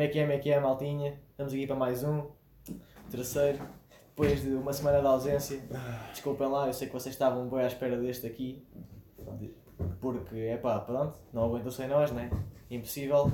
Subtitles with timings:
[0.00, 1.20] Como é que é, como é que é, maltinha?
[1.32, 2.24] Estamos aqui para mais um,
[3.10, 3.58] terceiro.
[4.08, 5.62] Depois de uma semana de ausência,
[6.10, 8.66] desculpem lá, eu sei que vocês estavam bem à espera deste aqui.
[10.00, 12.30] Porque, é pá, pronto, não aguentam sem nós, né?
[12.70, 13.30] Impossível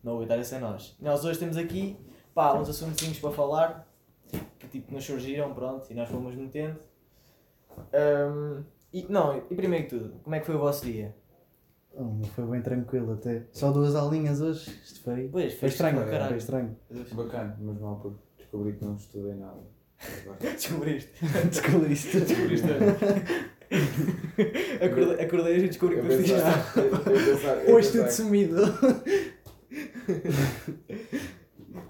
[0.00, 0.96] não aguentarem sem nós.
[1.00, 1.98] Nós hoje temos aqui,
[2.32, 3.92] pá, uns assuntos para falar,
[4.60, 6.78] que tipo nos surgiram, pronto, e nós fomos metendo.
[7.92, 8.62] Ahm,
[8.92, 11.16] e, não, e primeiro que tudo, como é que foi o vosso dia?
[12.00, 13.42] Oh, foi bem tranquilo até.
[13.52, 14.70] Só duas aulinhas hoje.
[14.84, 15.28] Isto foi.
[15.32, 16.28] Pois, foi foi estranho, caralho.
[16.28, 16.76] foi estranho.
[17.12, 19.58] Bacana, mas mal porque descobri que não estudei nada.
[20.40, 21.10] Descobriste.
[21.50, 22.20] Descobriste.
[22.20, 22.68] Descobriste.
[24.84, 27.72] acordei, acordei e descobri que Eu não pensava- nada.
[27.72, 28.62] Hoje tudo sumido.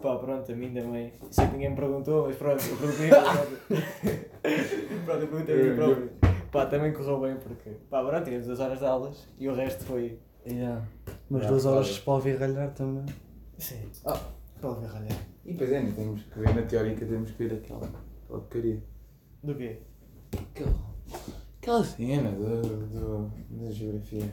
[0.03, 1.12] Pá, pronto, a mim também.
[1.31, 3.59] Sei que ninguém me perguntou, mas pronto, eu perguntei a mim próprio.
[5.05, 6.11] pronto, eu perguntei a mim próprio.
[6.51, 9.85] Pá, também correu bem porque, pá, pronto, tivemos duas horas de aulas e o resto
[9.85, 10.19] foi.
[10.47, 10.83] Yeah.
[11.29, 13.05] Mas Yeah, duas horas para ouvir ralhar também.
[13.59, 13.91] Sim.
[14.07, 14.19] Ah.
[14.61, 15.09] Pode ver, olha.
[15.45, 18.83] E pois é, nem temos que ver na teórica, temos que ver aquela, aquela porcaria.
[19.43, 19.79] Do quê?
[20.37, 20.75] Aquela,
[21.61, 24.31] aquela cena do, do, da geografia.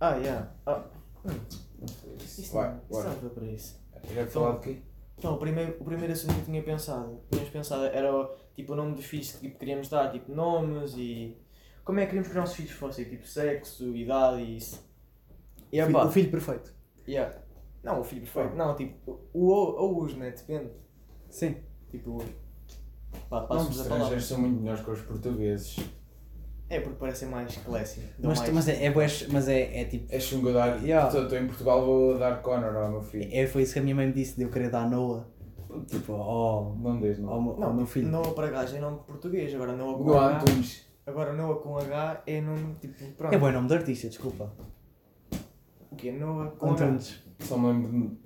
[0.00, 0.52] Ah, yeah.
[0.66, 0.84] Ah,
[1.24, 2.14] Não sei.
[2.16, 3.80] isso Vai, não, isso não foi para isso.
[4.14, 4.82] Já falar de quê?
[5.18, 8.10] Então, o primeiro, o primeiro assunto que eu tinha pensado, tínhamos pensado, era
[8.54, 11.36] tipo o nome dos filhos que tipo, queríamos dar, tipo nomes e
[11.84, 14.84] como é que queríamos que os nossos filhos fossem, tipo sexo, idade e isso.
[15.72, 16.74] E O filho- o filho perfeito.
[17.06, 17.36] yeah.
[17.82, 20.30] Não, o filho perfeito, não, tipo, o ou, os, né?
[20.30, 20.70] Depende.
[21.28, 21.56] Sim.
[21.90, 22.22] Tipo,
[23.28, 23.70] pá, Os a palavra.
[23.72, 25.76] estrangeiros são muito melhores que os portugueses.
[26.70, 27.54] É porque parecem mais
[28.18, 28.52] dão Mas, mais...
[28.52, 28.90] mas, é, é,
[29.30, 30.06] mas é, é tipo.
[30.12, 30.82] É chungo dar.
[30.82, 31.06] Yeah.
[31.20, 33.28] Estou em Portugal, vou dar Connor ao meu filho.
[33.30, 35.26] É, foi isso que a minha mãe me disse de eu querer dar Noah.
[35.86, 37.42] Tipo, ao, Não deixe, ao, não.
[37.42, 38.08] meu- ao Não, meu tipo, filho.
[38.08, 40.38] Noah para gajo é nome português, agora Noah com No H.
[40.40, 40.86] Antunes.
[41.06, 43.12] Agora Noah com H é nome tipo.
[43.12, 43.34] Pronto.
[43.34, 44.52] É bom nome de artista, desculpa.
[45.90, 46.12] O quê?
[46.12, 46.84] Noah com H.
[46.84, 47.22] Antunes.
[47.40, 48.24] Só me lembro de.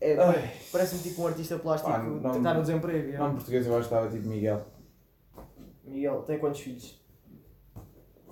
[0.00, 0.50] É, Ai.
[0.72, 3.18] Parece-me tipo um artista plástico Ah, que não- está no desemprego.
[3.18, 4.66] Nome português eu acho que estava tipo Miguel.
[5.84, 6.98] Miguel, tem quantos filhos?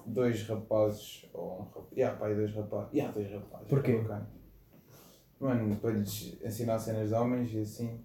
[0.07, 1.87] Dois rapazes ou um rapaz.
[1.93, 2.93] Yeah, pai, dois rapazes.
[2.93, 3.69] Yeah, dois rapazes.
[3.69, 3.93] Porquê?
[3.93, 4.21] É.
[5.39, 8.05] Mano, para lhes ensinar cenas de homens e assim.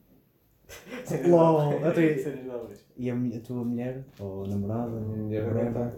[1.30, 2.86] LOL, até- Cenas novas.
[2.98, 4.04] E a, mi- a tua mulher?
[4.20, 4.98] Ou namorada?
[4.98, 5.68] A minha mulher whatever.
[5.84, 5.98] aguenta.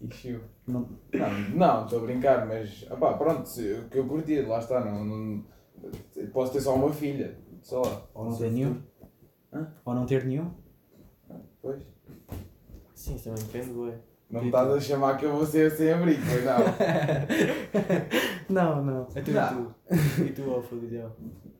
[0.00, 0.38] Ixi.
[0.66, 0.88] Não,
[1.54, 2.86] Não, estou a brincar, mas.
[2.90, 4.84] Ah pá, pronto, se- o que eu curti, lá está.
[4.84, 5.44] Não, não,
[6.32, 7.36] posso ter só uma filha.
[7.62, 8.08] Só.
[8.14, 8.80] ou não ter nenhum?
[9.52, 9.72] Hã?
[9.84, 10.50] Ou não ter nenhum?
[11.60, 11.82] Pois.
[12.94, 13.94] Sim, isso também depende, ué.
[14.30, 16.58] Não me estás a chamar que eu vou ser sem abrigo, pois não.
[18.48, 19.06] Não, não.
[19.14, 19.74] É tu Não.
[19.90, 20.22] e tu.
[20.24, 21.12] E tu, ó, Felidião.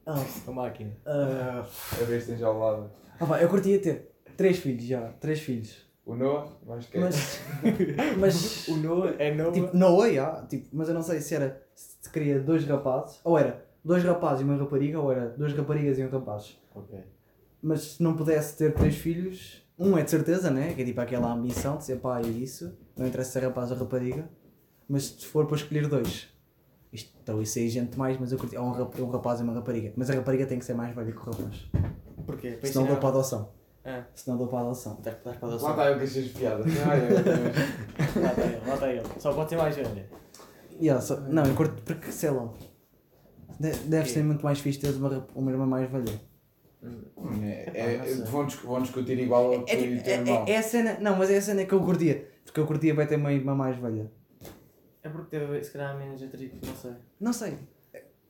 [0.07, 0.91] Ah, A máquina.
[1.07, 1.65] ah,
[2.01, 2.91] A ver se tens ao lado.
[3.21, 5.09] ah pá, eu curtia ter três filhos já.
[5.21, 5.87] Três filhos.
[6.07, 7.41] O Noah, mais que Mas.
[8.19, 8.69] mas.
[8.69, 9.53] O Noah é Noah.
[9.53, 11.63] Tipo, Noah, já, tipo, mas eu não sei se era.
[11.75, 13.21] Se queria dois rapazes.
[13.25, 16.59] Ou era dois rapazes e uma rapariga, ou era duas raparigas e um rapaz.
[16.75, 16.99] Ok.
[17.63, 20.75] Mas se não pudesse ter três filhos, um é de certeza, né?
[20.75, 22.77] Que é tipo aquela ambição de ser pai e isso.
[22.97, 24.29] Não interessa se é rapaz ou rapariga.
[24.89, 26.29] Mas se for para escolher dois.
[26.93, 28.57] Isto talvez seja gente demais, mas eu curti.
[28.57, 29.93] Ou um, rap- um rapaz e uma rapariga.
[29.97, 31.71] Mas a rapariga tem que ser mais velha que o rapaz.
[32.27, 32.53] Porquê?
[32.53, 33.53] Para Senão dou para adoção.
[33.85, 34.95] Ah, Senão dou para adoção.
[34.99, 35.71] estás estás para Lá adoção.
[35.71, 36.65] está eu que achei piada.
[36.65, 38.23] Ai.
[38.23, 39.03] Lá está ele, lá está ele.
[39.19, 40.09] Só pode ser mais velha.
[40.81, 42.49] Yeah, só- não, eu curto porque, sei lá.
[43.61, 46.21] de- Deve ser muito mais fixe teres uma, uma irmã mais velha.
[47.43, 48.25] É, é, sei.
[48.25, 50.45] vão, vão discutir igual ao que É, e tipo, teu é, irmão.
[50.47, 50.97] é, é a cena.
[51.01, 52.29] Não, mas é a cena que eu curtia.
[52.45, 54.11] Porque eu curtia vai ter uma irmã mais velha.
[55.03, 56.91] É porque teve, se calhar, menos atrito, não sei.
[57.21, 57.59] Não sei.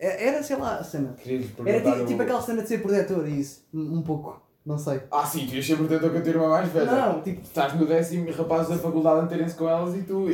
[0.01, 1.15] É- Era, sei lá, a cena.
[1.27, 1.63] Era tipo,
[2.03, 3.67] o- tipo aquela cena de ser protetor e isso.
[3.75, 4.41] Um, um pouco.
[4.65, 5.01] Não sei.
[5.11, 6.91] Ah sim, tu ias ser protetor com a tua irmã mais velha.
[6.91, 7.41] Não, tipo.
[7.43, 10.27] Estás no décimo e rapazes da faculdade a meterem-se com elas e tu,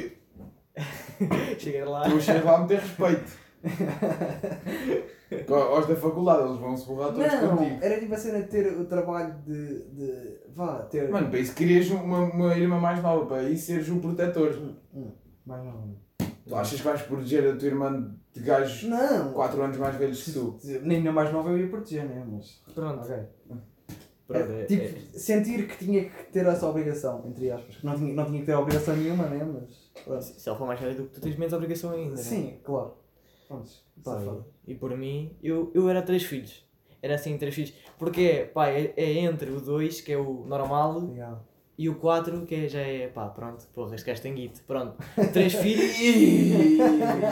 [1.58, 2.02] Chega lá.
[2.08, 3.44] tu chegas lá a meter respeito.
[5.52, 7.78] Aos da faculdade, eles vão se borrar todos Não, contigo.
[7.82, 9.84] era tipo a cena de ter o trabalho de.
[9.90, 11.08] de vá, ter.
[11.10, 14.50] Mano, para isso querias uma, uma irmã mais nova, para isso seres o protetor.
[14.56, 15.12] Hum, hum,
[15.46, 15.96] mais não.
[16.46, 19.32] Tu achas que vais proteger a tua irmã de gajos Não!
[19.32, 20.58] 4 anos mais velhos que tu?
[20.82, 22.22] Nem na mais nova eu ia proteger, né?
[22.30, 22.62] Mas.
[22.74, 23.00] Pronto.
[23.02, 23.16] Ok.
[24.26, 27.76] Pronto, É, é- tipo, é- sentir que tinha que ter essa obrigação, entre aspas.
[27.76, 29.42] Que não tinha, não tinha que ter obrigação nenhuma, né?
[29.44, 30.02] Mas.
[30.04, 30.22] pronto.
[30.22, 32.10] Se ela for mais velha do que tu, tens menos obrigação ainda.
[32.10, 32.16] né?
[32.16, 32.94] Sim, claro.
[34.02, 34.26] Tá Sei.
[34.26, 34.46] foda.
[34.66, 36.64] E por mim, eu, eu era três filhos.
[37.02, 37.74] Era assim, três filhos.
[37.98, 41.38] Porque, pá, é, é entre o dois, que é o normal, Yeah.
[41.76, 44.60] E o quatro, que é, já é, pá, pronto, porra, este gajo tem guito.
[44.66, 44.94] Pronto.
[45.32, 45.96] Três filhos.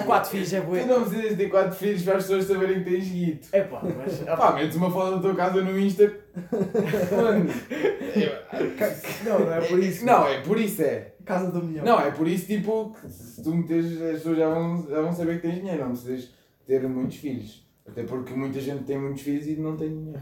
[0.05, 0.85] quatro filhos é Tu bué.
[0.85, 3.49] não precisas ter 4 filhos para as pessoas saberem que tens guito.
[3.53, 4.19] É pá, mas.
[4.21, 6.12] Pá, metes uma foto da tua casa no Insta.
[9.25, 10.05] Não, não é por isso.
[10.05, 11.15] Não, é por isso é.
[11.25, 11.85] Casa do milhão.
[11.85, 15.12] Não, é por isso tipo que se tu meteres as pessoas já vão, já vão
[15.12, 16.31] saber que tens dinheiro, não precisas
[16.67, 17.67] ter muitos filhos.
[17.87, 20.15] Até porque muita gente tem muitos filhos e não tem nenhum.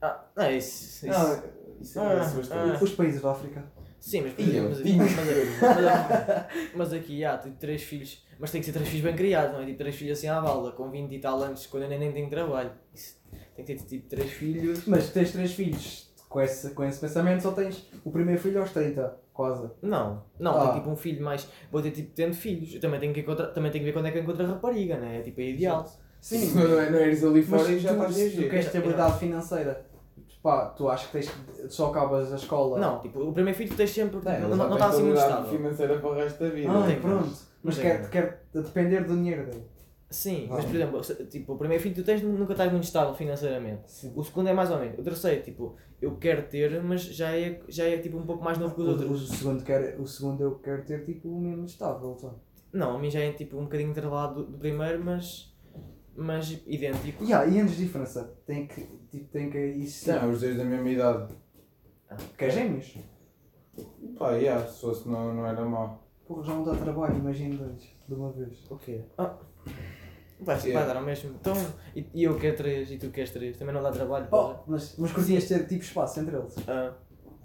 [0.00, 1.06] Ah, não, é isso.
[1.06, 1.06] isso.
[1.06, 1.42] Não,
[1.80, 2.76] isso Ah, é isso bastante.
[2.76, 2.78] ah.
[2.84, 3.64] Os países da África.
[4.00, 5.14] Sim, mas, mas, mas,
[5.60, 9.52] mas, mas aqui há tipo três filhos, mas tem que ser três filhos bem criados,
[9.54, 9.66] não é?
[9.66, 12.12] Tipo três filhos assim à balda, com 20 e tal anos, quando eu nem, nem
[12.12, 12.70] tenho trabalho.
[12.94, 13.16] Isso,
[13.56, 14.86] tem que ter tipo três filhos.
[14.86, 16.06] Mas tens três filhos.
[16.28, 19.70] Com esse, com esse pensamento só tens o primeiro filho aos 30, quase.
[19.80, 20.60] Não, não, Ah.
[20.62, 21.48] tenho tipo um filho mais.
[21.72, 22.74] Vou ter tipo tendo filhos.
[22.74, 24.48] Eu também tenho que, encontrar, também tenho que ver quando é que eu encontro a
[24.48, 25.18] rapariga, né?
[25.18, 25.84] É tipo é ideal.
[26.20, 29.18] Sim, não, é- não eres ali Mas fora e já tu, estás tu queres estabilidade
[29.18, 29.86] financeira,
[30.46, 32.78] pá, tu achas que tens que só acabas a escola?
[32.78, 34.20] Não, tipo, o primeiro filho tu tens sempre.
[34.24, 35.50] Não Ele não já está assim muito estável.
[35.50, 36.70] financeira para o resto da vida.
[36.72, 37.26] Ah, tem, pronto.
[37.26, 39.64] mas- Mas não quer, quer depender do dinheiro dele.
[40.08, 40.54] Sim, Ah.
[40.54, 43.90] mas por exemplo, tipo, o primeiro filho tu tens nunca estás muito estável financeiramente.
[43.90, 44.12] Sim.
[44.14, 44.96] O segundo é mais ou menos.
[44.98, 48.56] O terceiro, tipo, eu quero ter, mas já é, já é tipo um pouco mais
[48.56, 49.28] novo que os O, o, outros.
[49.30, 52.14] segundo quer, o segundo eu quero ter tipo o mesmo estável.
[52.14, 52.30] Tá?
[52.72, 55.52] Não, a mim já é tipo um bocadinho intervalado do, do primeiro, mas,
[56.16, 57.24] mas idêntico.
[57.24, 58.24] Yeah, e anos de diferença?
[58.46, 60.10] Tem que, tipo, tem que isso.
[60.10, 61.34] Não, os dois da mesma idade.
[62.36, 62.96] Quer gêmeos?
[64.18, 66.06] Pá, yeah, se fosse não, não era mau.
[66.26, 68.70] Porra, já não dá trabalho, imagina dois, de uma vez.
[68.70, 69.04] O quê?
[69.18, 69.36] Ah,
[70.40, 70.78] vai, Yeah.
[70.80, 71.34] vai dar ao mesmo.
[71.40, 71.54] Então,
[71.94, 73.56] e, e eu quero três e tu queres três.
[73.58, 74.26] Também não dá trabalho.
[74.32, 76.54] Oh, mas, mas curtias ter tipo espaço entre eles?
[76.68, 76.94] Ah,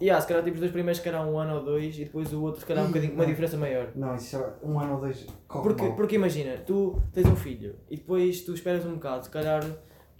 [0.01, 2.33] yeah, se calhar tipo os dois primeiros que era um ano ou dois e depois
[2.33, 3.89] o outro se calhar um bocadinho, uma diferença maior.
[3.95, 5.95] Não, isso já, um ano ou dois corre Porque, mal.
[5.95, 9.63] porque imagina, tu tens um filho e depois tu esperas um bocado, se calhar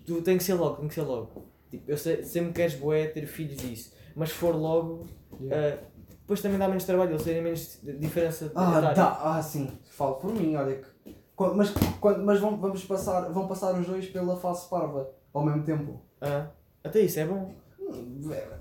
[0.06, 1.46] tu tem que ser logo, tem que ser logo.
[1.70, 5.06] Tipo, eu sei, sempre queres boé ter filhos disso, mas se for logo,
[5.40, 5.78] Yeah.
[5.78, 8.94] ah, depois também dá menos trabalho, eles terem menos de- diferença Ah, etária.
[8.96, 11.16] dá, ah, sim, falo por mim, olha que.
[11.36, 15.44] Quando- mas quando, mas vão, vamos passar, vão passar os dois pela face parva ao
[15.46, 16.02] mesmo tempo.
[16.20, 16.48] Ah,
[16.84, 17.52] até isso é bom.
[17.80, 18.58] Hum, ah,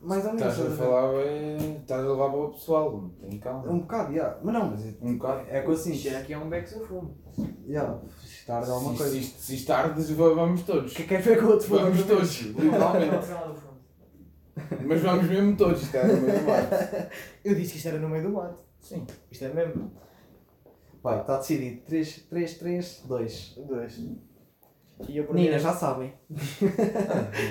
[0.00, 0.52] Mais ou menos.
[0.58, 3.10] Estás a falar, é, estás a levar para o pessoal.
[3.20, 3.70] Tem calma.
[3.70, 4.38] Um bocado, yeah.
[4.42, 5.46] mas não, mas é, Um bocado.
[5.48, 5.92] é com assim.
[5.92, 7.16] Isto aqui é um beco sem fumo.
[7.66, 8.00] Yeah,
[8.46, 9.12] tarde alguma Se, coisa.
[9.12, 10.92] se, isto- se isto tarde, vamos todos.
[10.94, 11.82] Que quer ver com o outro fogo?
[11.82, 13.26] Vamos todos, literalmente.
[14.86, 16.68] Mas vamos mesmo todos, está no meio do mar.
[17.44, 18.62] Eu disse que isto era no meio do mato.
[18.80, 19.06] Sim.
[19.30, 19.92] Isto é mesmo.
[21.02, 21.82] Vai, está decidido.
[21.86, 23.54] 3, 3, 3, 2.
[23.68, 23.98] Dois.
[25.08, 26.12] E eu por Meninas, mim- já sabem.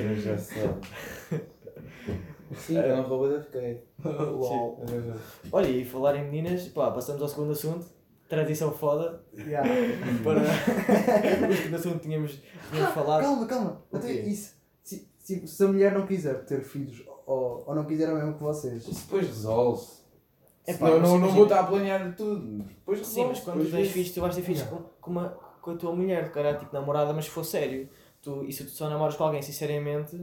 [0.02, 0.70] Eu já sei.
[2.56, 3.84] Sim, não rouba da fiquei.
[4.04, 4.82] LOL.
[5.52, 7.86] Olha, e falar em meninas, pá, passamos ao segundo assunto.
[8.30, 9.22] Tradição foda.
[9.38, 9.68] Yeah.
[10.24, 10.42] Para
[11.50, 12.40] o segundo assunto tínhamos,
[12.70, 13.22] tínhamos falado.
[13.22, 13.82] Calma, calma.
[13.94, 14.22] Até quê?
[14.22, 14.56] isso.
[14.84, 18.34] Se, se, se a mulher não quiser ter filhos ou, ou não quiser o mesmo
[18.36, 18.88] que vocês.
[18.88, 19.98] Isso depois resolve-se.
[20.66, 22.64] É Não, pá, não, não imagina- vou estar a planear tudo.
[22.64, 25.30] Depois Sim, mas quando tu tens filhos, tu vais ter filhos com, com, uma,
[25.62, 27.88] com a tua mulher, cara, tipo namorada, mas se for sério.
[28.22, 30.22] Tu, e se tu só namoras com alguém sinceramente,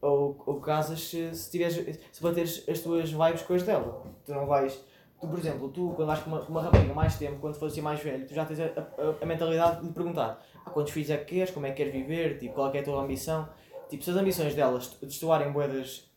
[0.00, 4.02] ou, ou casas se, se, tiveres, se bateres as tuas vibes com as dela.
[4.24, 4.74] Tu não vais.
[5.20, 7.82] Tu, por exemplo, tu quando vais com uma, uma rapariga mais tempo, quando fores assim
[7.82, 11.18] mais velho, tu já tens a, a, a mentalidade de perguntar ah, quantos filhos é
[11.18, 13.46] que queres, como é que queres viver, tipo, qual é, é a tua ambição.
[13.90, 16.10] Tipo, se as ambições delas destoarem bué das,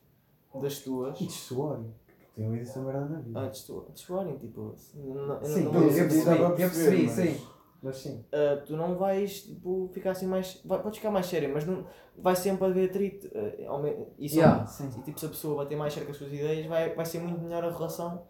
[0.55, 1.19] das tuas.
[1.19, 1.81] E suor.
[2.35, 3.39] Tenho ouvido essa merda na vida.
[3.41, 4.73] Ah, desto- destoarem, tipo.
[4.95, 7.47] Não, eu sim, não- eu, não- eu percebi, dá para eu percebi, sim.
[7.83, 8.23] Mas sim.
[8.31, 10.61] Uh, tu não vais tipo, ficar assim mais.
[10.63, 11.85] Vai, podes ficar mais sério, mas não,
[12.17, 13.27] vai sempre haver atrito.
[13.27, 14.89] Uh, e, só- Yeah, sim.
[14.97, 17.19] e tipo, se a pessoa bater mais sério com as suas ideias, vai, vai ser
[17.19, 18.23] muito melhor a relação.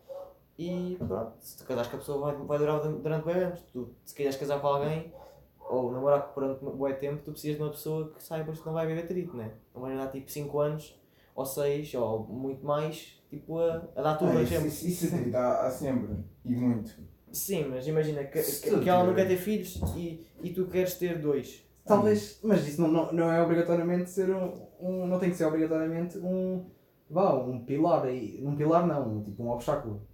[0.57, 3.61] E pronto, se tu casares com a pessoa, vai, vai durar durante bem anos.
[3.71, 5.13] Tu, se quiseres casar com alguém
[5.59, 8.73] ou namorar durante um bom tempo, tu precisas de uma pessoa que saibas que não
[8.73, 9.51] vai haver atrito, né?
[9.73, 10.99] Não vais dar tipo 5 anos
[11.35, 14.67] ou 6 ou muito mais tipo, a, a dar tudo Ah, a isso, exemplo.
[14.67, 16.15] isso, isso atrito há, há sempre.
[16.45, 16.91] E muito.
[17.33, 20.67] Sim, mas imagina que, que, que ela não tiver- quer ter filhos e, e tu
[20.67, 21.65] queres ter dois.
[21.85, 25.07] Talvez, mas isso não, não, não é obrigatoriamente ser um, um.
[25.07, 26.69] Não tem que ser obrigatoriamente um.
[27.09, 28.39] Vá, um pilar aí.
[28.45, 30.07] Um pilar não, tipo um obstáculo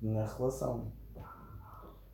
[0.00, 0.92] na relação.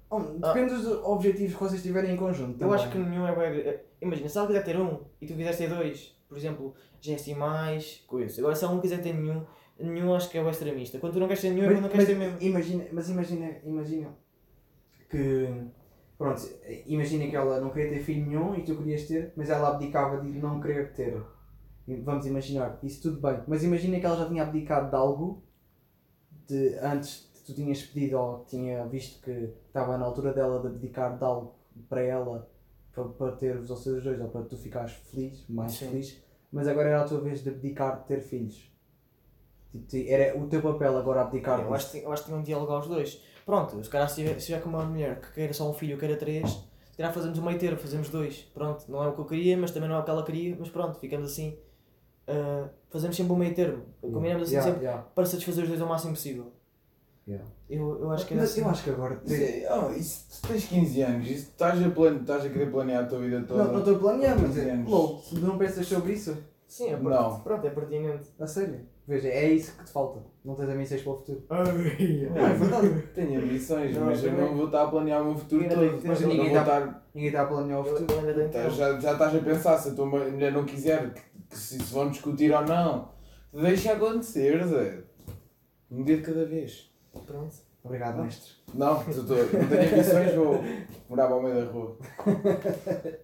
[0.08, 2.52] Oh, depende dos objetivos que vocês tiverem em conjunto.
[2.54, 2.74] Eu também.
[2.74, 3.80] acho que nenhum é bem.
[4.00, 7.16] Imagina, se ela quiser ter um e tu quiseres ter dois, por exemplo, já é
[7.16, 8.40] assim mais coisa.
[8.40, 9.44] Agora, se ela não quiser ter nenhum,
[9.78, 10.98] nenhum acho que é o extremista.
[10.98, 12.38] Quando tu não queres ter nenhum, é Mas, quando não queres mas ter mesmo.
[12.42, 14.16] imagina, mas imagina, imagina
[15.08, 15.64] que.
[16.18, 16.40] Pronto,
[16.86, 20.18] imagina que ela não queria ter filho nenhum e tu querias ter, mas ela abdicava
[20.22, 21.22] de não querer ter.
[22.02, 23.42] Vamos imaginar, isso tudo bem.
[23.46, 25.42] Mas imagina que ela já tinha abdicado de algo
[26.48, 30.68] de antes que tu tinhas pedido ou tinha visto que estava na altura dela de
[30.68, 31.54] abdicar de algo
[31.88, 32.48] para ela
[32.92, 35.90] para, para ter os seus dois ou para tu ficares feliz, mais Sim.
[35.90, 38.72] feliz, mas agora era a tua vez de abdicar de ter filhos.
[39.70, 42.40] Tipo, ti- era o teu papel agora abdicar Eu acho, que, eu acho que tinham
[42.40, 43.22] de dialogar os dois.
[43.46, 45.94] Pronto, se calhar se tiver, se tiver com uma mulher que queira só um filho
[45.94, 46.50] ou queira três,
[46.90, 48.40] se calhar fazemos um meio termo, fazemos dois.
[48.52, 50.56] Pronto, não é o que eu queria, mas também não é o que ela queria,
[50.58, 51.56] mas pronto, ficamos assim.
[52.26, 53.84] Ah, fazemos sempre um meio termo.
[54.02, 55.06] Combinamos assim Yeah, sempre yeah.
[55.14, 56.52] para satisfazer os dois ao máximo possível.
[57.28, 57.44] Yeah.
[57.70, 58.60] Eu, eu acho que era Mas assim.
[58.62, 59.20] eu acho que agora.
[59.24, 62.70] Isso é- oh, isso, tu tens 15 anos, isso, estás, a plane, estás a querer
[62.70, 63.64] planear a tua vida toda.
[63.64, 64.74] Não, não estou a planear, mas é.
[64.86, 66.36] LOL, se não pensas sobre isso,
[66.68, 67.40] Sim, é Não.
[67.40, 68.28] Pronto, é pertinente.
[68.40, 68.86] a sério.
[69.08, 70.20] Veja, é isso que te falta.
[70.44, 71.44] Não tens ambições para o futuro.
[71.48, 73.02] Ai, Não, é verdade.
[73.14, 74.46] Tenho ambições, Não, mas eu também.
[74.46, 76.02] não vou estar a planear o meu futuro Ainda todo.
[76.04, 77.08] Mas eu não ninguém vou tá- estar.
[77.14, 78.48] Ninguém está a planear o futuro.
[78.50, 81.20] Tá, já, já estás a pensar se a tua mulher não quiser que,
[81.50, 83.08] que se, se vão discutir ou não.
[83.52, 85.04] Deixa acontecer, Zé.
[85.90, 86.90] Um dia de cada vez.
[87.26, 87.54] Pronto.
[87.86, 88.52] Obrigado, mestre.
[88.74, 90.60] Não, tu, não tenho ambições, vou
[91.08, 91.96] morar para o meio da rua.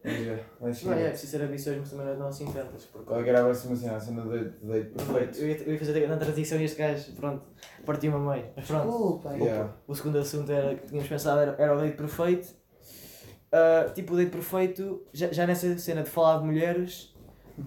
[0.05, 1.09] Mas, é, mas Não, é sim.
[1.11, 2.85] preciso ter ambições, mas também não assim tantas.
[2.87, 3.07] Porque...
[3.07, 3.97] Qual é que era a próxima cena?
[3.97, 5.39] A cena de de date perfeito.
[5.39, 7.43] Eu ia, eu ia fazer na transição e este gajo, pronto,
[7.85, 8.47] partiu-me a meio.
[8.57, 8.87] Mas pronto.
[8.89, 9.33] Desculpa.
[9.37, 9.73] Yeah.
[9.87, 12.55] O segundo assunto era, que tínhamos pensado era, era o date perfeito.
[13.51, 17.15] Ah, tipo, o date perfeito, já, já nessa cena de falar de mulheres,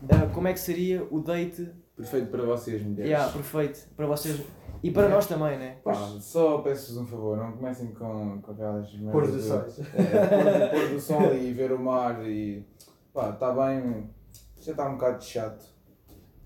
[0.09, 3.05] ah, como é que seria o date Perfeito para vocês, mulheres.
[3.11, 4.41] yeah, perfeito para vocês
[4.87, 5.77] e para nós também, né?
[5.83, 9.65] Pá, só peço-vos um favor, não comecem com, com aquelas merdas Pôr do sol.
[9.95, 12.63] É, pôr, do sol e ver o mar e.
[13.13, 14.09] pá, está bem.
[14.59, 15.65] Já está um bocado chato.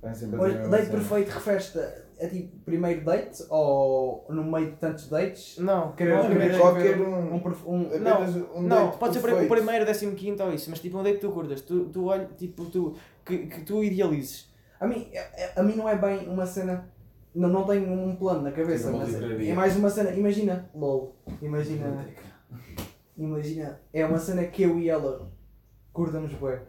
[0.02, 3.44] Vem sempre a dizer a Olha, mesma date perfeito refere-te a, a tipo primeiro date
[3.50, 5.58] ou no meio de tantos dates?
[5.58, 7.36] Não, Querer- não, primeiro- Qualquer Um, um.
[7.68, 9.46] um, Apenas um não, date pode ser perfeito.
[9.52, 12.06] o primeiro, décimo quinto ou isso, mas tipo um date que tu curtas, tu, tu
[12.06, 14.50] olha, tipo, tu, que, que tu idealizes.
[14.80, 15.10] A mim,
[15.56, 16.90] a, a mim não é bem uma cena.
[17.34, 20.12] Não, não tenho um plano na cabeça, mas é mais uma cena.
[20.12, 21.16] Imagina, LOL.
[21.42, 22.06] Imagina.
[23.18, 23.80] Imagina.
[23.94, 25.30] É uma cena que eu e ela
[25.94, 26.60] curtamos bem.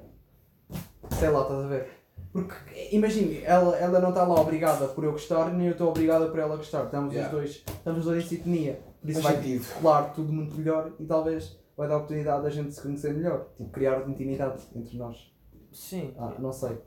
[1.19, 1.89] Sei lá, estás a ver?
[2.33, 2.55] Porque
[2.93, 6.39] imagina, ela, ela não está lá obrigada por eu gostar, nem eu estou obrigada por
[6.39, 6.85] ela gostar.
[6.85, 7.29] Estamos Yeah.
[7.35, 8.81] os dois, estamos os dois em sintonia.
[9.01, 10.13] Por isso Faz vai sentido.
[10.15, 13.49] tudo muito melhor e talvez vai dar a oportunidade da gente se conhecer melhor.
[13.57, 15.33] Tipo, criar intimidade entre nós.
[15.73, 16.15] Sim.
[16.19, 16.79] Ah, não sei.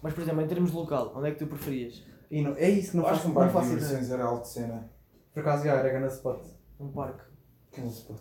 [0.00, 2.02] Mas por exemplo, em termos de local, onde é que tu preferias?
[2.30, 3.80] E não, é isso que não Acho faço, que um não parque de faço ideia.
[3.86, 4.90] diversões era alto de cena.
[5.32, 6.40] Por acaso já era grande spot.
[6.80, 7.22] Um parque.
[7.72, 8.20] Aquele spot.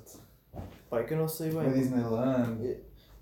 [0.90, 1.74] Pai, que eu não sei Uma bem.
[1.74, 2.78] Disneyland.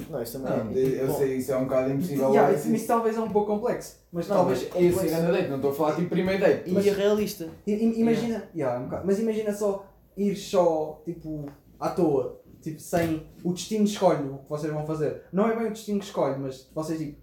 [0.10, 1.04] Não, isso também Não, é.
[1.04, 2.30] eu Bom, sei, isso é um bocado impossível.
[2.32, 4.00] Yeah, isso, isso talvez é um pouco complexo.
[4.12, 4.68] Mas Não, talvez.
[4.74, 6.70] mas esse é grande date, não estou a falar tipo primeiro date.
[6.70, 7.48] E mas- realista.
[7.66, 9.06] I- i- Imagina, yeah, um bocado.
[9.06, 9.86] mas imagina só
[10.18, 11.46] ir só tipo
[11.80, 15.24] à toa, tipo sem o destino escolhe o que vocês vão fazer.
[15.32, 17.22] Não é bem o destino que escolhe, mas vocês tipo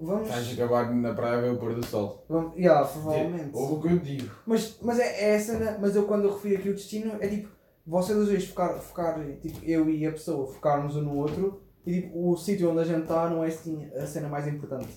[0.00, 2.24] vamos, Estás a acabar na praia a ver o pôr do sol.
[2.28, 3.50] vamos yeah, provavelmente.
[3.52, 4.30] Ouve o que eu digo.
[4.46, 7.28] Mas, mas é, é a cena, mas eu quando eu refiro aqui o destino é
[7.28, 7.48] tipo
[7.86, 12.02] vocês às vezes focar, focar tipo eu e a pessoa focarmos um no outro e
[12.02, 14.90] tipo o sítio onde a gente está não é assim a cena mais importante.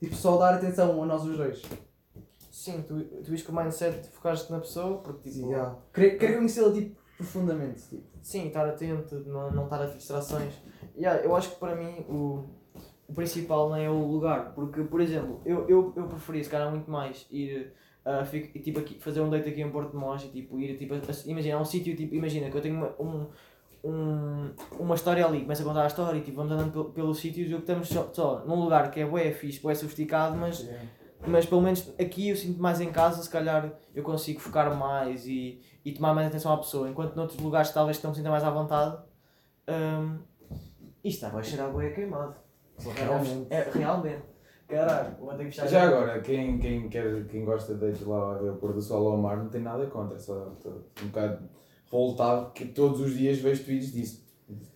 [0.00, 1.62] Tipo só dar atenção a nós os dois.
[2.50, 5.48] Sim, tu, tu viste com o mindset focaste na pessoa, porque tipo.
[5.48, 5.76] Yeah.
[5.92, 7.82] Querer, querer conhecê-la tipo, profundamente.
[7.82, 8.04] Tipo.
[8.22, 10.54] Sim, estar atento, não, não estar a distrações.
[10.96, 12.48] Yeah, eu acho que para mim o,
[13.08, 16.70] o principal não é o lugar, porque, por exemplo, eu, eu, eu preferia se calhar
[16.70, 17.72] muito mais ir
[18.04, 20.76] a fic- tipo, aqui, fazer um date aqui em Porto de Mós e tipo, ir
[20.76, 23.26] tipo, a- imagina, um sítio, tipo, imagina que eu tenho uma, um,
[23.84, 27.18] um, uma história ali, começo a contar a história e tipo, vamos andando pel- pelos
[27.18, 30.36] sítios e o que estamos só, só num lugar que é bué fixe, bué sofisticado,
[30.36, 30.60] mas
[31.26, 35.26] mas pelo menos aqui eu sinto mais em casa, se calhar eu consigo focar mais
[35.26, 38.44] e, e tomar mais atenção à pessoa, enquanto noutros lugares talvez não me sinta mais
[38.44, 38.98] à vontade.
[39.68, 40.18] hum,
[41.02, 42.34] isto está a cheirar bué queimado.
[42.78, 43.46] Realmente.
[43.50, 44.22] É, realmente.
[44.68, 45.68] Caralho, vou ter que fechar.
[45.68, 48.80] Já agora, quem, quem, quer, quem gosta de ir lá a ver o pôr do
[48.80, 51.48] sol ao mar não tem nada contra, só estou um bocado
[51.84, 54.24] revoltado que todos os dias vejo tweets disso.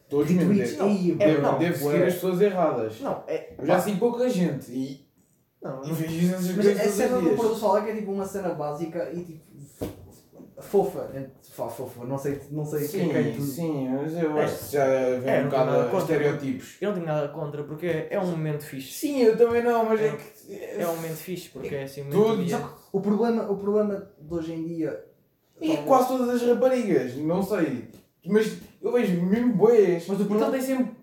[0.08, 0.52] Todos mesmo.
[0.54, 0.76] Tweets?
[0.76, 3.00] Devo, Ei, é, não, devo seguir as pessoas erradas.
[3.00, 3.54] Não, é.
[3.58, 5.06] Eu já sigo pouca gente e,
[5.60, 7.58] Não, e vejo essas Mas coisas a todos cena os do pôr do dias.
[7.58, 9.44] sol é que é tipo uma cena básica e tipo
[10.60, 11.10] fofa.
[11.14, 13.46] É, fá, fofa, não sei, não sei o que é que é Sim, tudo.
[13.46, 14.44] sim, mas eu É.
[14.44, 14.84] acho que já
[15.20, 15.98] vem É, um bocado contra.
[15.98, 16.76] estereotipos.
[16.80, 18.92] eu não tenho nada contra porque é, é um momento fixe.
[18.92, 20.54] Sim, eu também não, mas é que.
[20.80, 22.60] É um momento fixe porque é assim um momento do dia.
[22.92, 25.04] O problema, o problema de hoje em dia.
[25.60, 27.88] E talvez- quase todas as raparigas, não sei.
[28.26, 30.06] Mas eu vejo mesmo boas.
[30.06, 30.94] Mas o Então problema- tem sempre.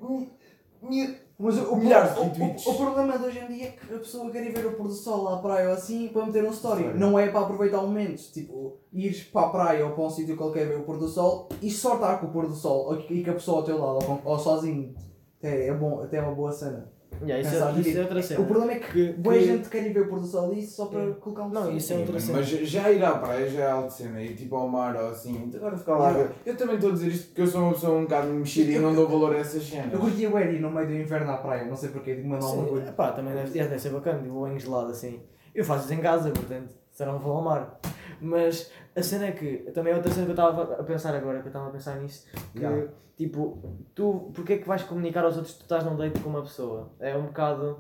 [1.38, 2.66] Mas o, o, Milhares de o- retweets.
[2.66, 4.72] o, o problema de hoje em dia é que a pessoa quer ir ver o
[4.74, 6.84] pôr do sol à praia ou assim para meter um story.
[6.98, 8.22] Não é para aproveitar o momento.
[8.32, 11.50] Tipo, ires para a praia ou para um sítio qualquer ver o pôr do sol
[11.62, 13.78] e só estar com o pôr do sol ou e que a pessoa ao teu
[13.78, 14.96] lado ou, ou sozinho.
[15.40, 16.90] Até é, bom, até é uma boa cena.
[17.24, 18.42] Yeah, isso, é, isso é outra cena.
[18.42, 20.54] O problema é que, Que- boa que- gente quer ir ver o pôr do sol
[20.54, 22.38] e só para colocar um Não, isso é outra cena.
[22.40, 25.50] Mas já ir à praia já é de cena, ir tipo ao mar ou assim,
[25.56, 26.32] agora ficar lá ver.
[26.46, 28.80] Eu também estou a dizer isto porque eu sou uma pessoa um bocado mexida e
[28.80, 29.94] não dou valor a essas cenas.
[29.94, 32.42] Eu curtia o ir no meio do inverno à praia, não sei porquê, digo uma
[32.42, 32.92] Sim, coisa.
[32.92, 35.22] pá, também deve, deve ser bacana, tipo banho gelado assim.
[35.54, 37.80] Eu faço isso em casa, portanto, se não vou amar.
[38.22, 41.40] Mas a cena é que, também é outra cena que eu estava a pensar agora,
[41.40, 42.88] que eu estava a pensar nisso, que Yeah.
[43.18, 43.60] tipo,
[43.94, 46.42] tu, porque é que vais comunicar aos outros que tu estás num date com uma
[46.42, 46.92] pessoa?
[47.00, 47.80] É um bocado.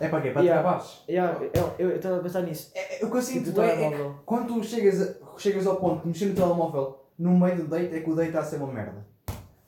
[0.00, 0.30] É para quê?
[0.30, 0.42] Para Yeah.
[0.42, 1.04] te acabares?
[1.08, 2.70] Yeah, eu eu- eu estava a pensar nisso.
[2.74, 6.02] É, é, eu Tipo, sinto do é, é quando tu chegas, a- chegas ao ponto
[6.02, 8.56] de mexer no telemóvel no meio do date, é que o date está a ser
[8.56, 9.06] uma merda.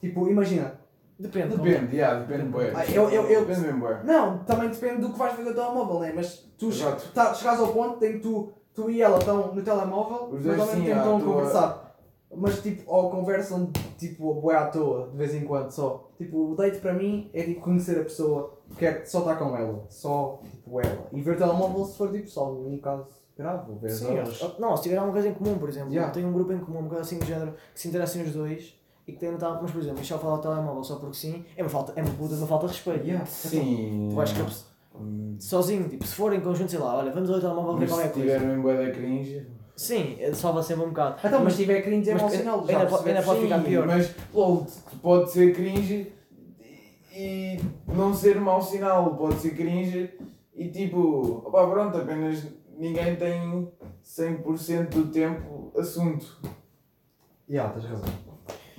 [0.01, 0.79] Tipo, imagina.
[1.19, 1.55] Depende.
[1.59, 2.51] Depende, yeah, depende.
[2.75, 3.87] Ah, eu- eu- eu- Depende mesmo.
[4.05, 6.13] Não, também depende do que vais fazer no telemóvel, né?
[6.17, 6.71] Mas tu
[7.13, 10.45] tá, chegas ao ponto em que tu, tu e ela estão no telemóvel, Os mas
[10.45, 11.97] dois ao mesmo sim, tempo estão a conversar.
[12.33, 16.11] Mas tipo, ou conversam tipo bué à toa, de vez em quando só.
[16.17, 19.85] Tipo, o date para mim é tipo conhecer a pessoa, quer só estar com ela,
[19.89, 21.09] só tipo ela.
[21.13, 23.07] E ver o telemóvel se for tipo só um caso
[23.37, 24.07] grave, ou ver Sim,
[24.43, 26.13] ou- não, se tiver alguma coisa em comum, por exemplo, Yeah.
[26.13, 28.79] tem um grupo em comum, uma coisa assim do género, que se interessem os dois
[29.09, 31.63] e que tem tal, mas por exemplo, deixar falar ao telemóvel só porque sim, é
[31.63, 33.05] uma falta, é uma puta de uma falta de respeito.
[33.07, 33.27] Yeah.
[33.27, 34.09] Sim.
[34.11, 34.70] Tu vais com a pessoa-
[35.39, 38.09] sozinho, tipo, se for em conjunto, sei lá, olha, vamos ao telemóvel ver Mas qualquer
[38.09, 38.33] se coisa.
[38.35, 39.47] tiver mesmo bué da cringe...
[39.77, 41.17] Sim, é- salva sempre um bocado.
[41.25, 43.65] Então, mas se tiver cringe é mas mau sinal, ainda já pode- ainda pode ficar
[43.65, 43.87] pior.
[43.87, 44.67] Mas logo,
[45.01, 46.13] pode ser cringe
[46.61, 49.17] e e não ser mau sinal.
[49.17, 50.11] Pode ser cringe
[50.55, 52.45] e tipo, opá, pronto, apenas
[52.77, 53.73] ninguém tem
[54.05, 56.27] 100% do tempo assunto.
[57.49, 58.09] Yeah, tens razão.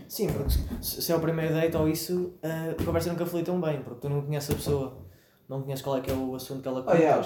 [0.08, 3.42] Sim, porque se, se é o primeiro date ou isso, eh, a conversa nunca flui
[3.44, 4.98] tão bem, porque tu não conheces a pessoa,
[5.52, 7.22] não conheces qual é que é o assunto que ela Ah, yeah,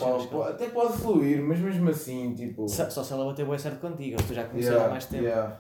[0.50, 2.68] até pode fluir, mas mesmo assim, tipo.
[2.68, 5.06] Só só se ela bater boa certo contigo, tu já conheces ela há Yeah, mais
[5.06, 5.24] tempo.
[5.24, 5.60] yeah,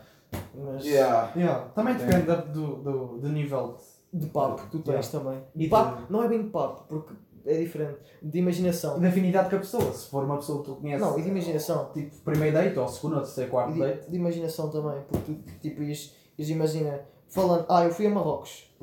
[0.53, 1.31] Mas yeah.
[1.35, 1.65] Yeah.
[1.75, 3.77] Também depende da- do, do, do nível
[4.11, 4.19] de...
[4.19, 5.19] de papo que tu tens Yeah.
[5.19, 5.43] também.
[5.55, 7.13] E papo, de- não é bem de papo, porque
[7.45, 7.99] é diferente.
[8.23, 8.97] De imaginação.
[8.97, 9.93] e de afinidade com a pessoa.
[9.93, 11.91] Se for uma pessoa que tu conheces, Não, e de imaginação.
[11.93, 14.09] tipo primeiro date, ou segundo, ou terceiro, quarto de, date.
[14.09, 18.73] de imaginação também, porque tu, tipo, ias, ias imagina, falando, ah, eu fui a Marrocos.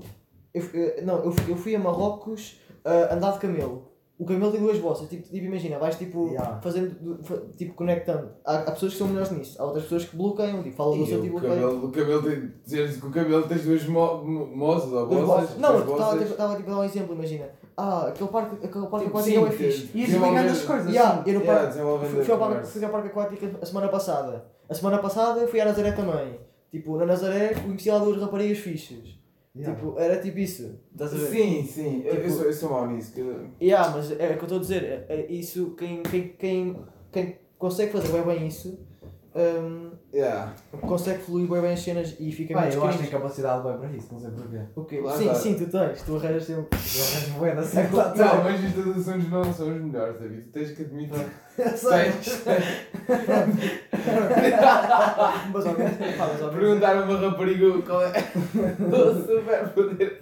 [0.54, 3.90] Eu, eh, não, eu, fui- eu fui a Marrocos ah, andar de camelo.
[4.18, 6.60] O camelo tem duas bossas, tipo, tipo imagina, vais tipo Yeah.
[6.60, 6.94] fazendo,
[7.56, 8.28] tipo conectando.
[8.44, 11.06] Há, há pessoas que são melhores nisso, há outras pessoas que bloqueiam, tipo, falam do
[11.06, 14.46] seu o tipo cabelo, o cabelo tem, dizeres que o cabelo tens duas mo, ou
[14.56, 14.90] bossas?
[14.90, 15.58] bossas.
[15.58, 15.80] Não,
[16.24, 17.46] estava tipo a dar um exemplo, imagina.
[17.76, 19.90] Ah, aquele parque, aquele parque Tipo, aquático é sim, bem que- fixe.
[19.94, 20.92] E as coisas.
[20.94, 23.66] Yeah, eu no Yeah, parque, fui, a fui, ao parque, fui ao parque aquático a
[23.66, 24.44] semana passada.
[24.68, 26.38] A semana passada eu fui à Nazaré também.
[26.70, 29.18] Tipo, na Nazaré conheci lá duas raparigas fixes.
[29.54, 29.74] Yeah.
[29.78, 30.78] Tipo, era tipo isso.
[30.92, 31.26] Estás a ver?
[31.26, 33.12] Sim, sim, eu, eu, Tipo- sou, eu sou mau nisso.
[33.12, 33.20] Que...
[33.64, 34.82] Yeah, mas é o que eu estou a dizer.
[34.84, 36.76] É, é isso, quem, quem, quem,
[37.12, 38.78] quem consegue fazer bem, bem isso,
[39.36, 40.52] hum, Yeah.
[40.82, 43.62] consegue fluir bem, bem as cenas e fica Pá, menos eu acho que tem capacidade
[43.66, 44.58] bem para isso, não sei porquê.
[44.76, 45.00] O quê?
[45.00, 45.34] Lá Sim, está.
[45.36, 46.02] sim, tu tens.
[46.02, 46.66] Tu arranjas sempre.
[46.72, 48.26] Eu arranjo bué da É circulação.
[48.26, 50.42] Não, mas estes assuntos não são os melhores, David.
[50.42, 51.26] Tu tens que admitir.
[51.56, 52.42] Tens.
[55.52, 58.12] Mas ao menos, mas ao Perguntar a uma rapariga qual é
[58.80, 60.18] o superpoder.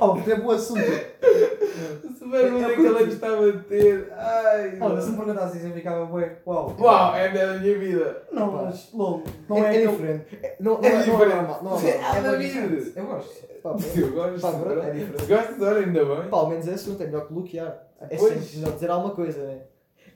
[0.00, 0.80] Oh, teve um assunto.
[0.80, 4.12] O superpoder que ela gostava de ter.
[4.16, 4.78] Ai.
[4.80, 6.36] Olha, se me perguntasse isso eu ficava bué.
[6.46, 6.76] Uau.
[6.78, 8.22] Uau, é a minha vida.
[8.32, 9.22] Não, mas longo.
[9.48, 10.38] Não é, é, é diferente.
[10.42, 11.34] É- Não, não, É é, não é diferente.
[11.34, 11.60] normal.
[11.62, 12.34] Não é É normal.
[12.34, 12.92] a diferente.
[12.96, 13.46] Eu gosto.
[13.62, 14.40] Pá, Eu gosto.
[14.40, 15.26] Pá, pronto, é diferente.
[15.26, 16.28] Gostas, olha, ainda bem.
[16.30, 17.86] Pá, ao menos é assunto, é melhor que bloquear.
[18.00, 18.32] É Pois.
[18.42, 19.58] sempre melhor dizer alguma coisa, né?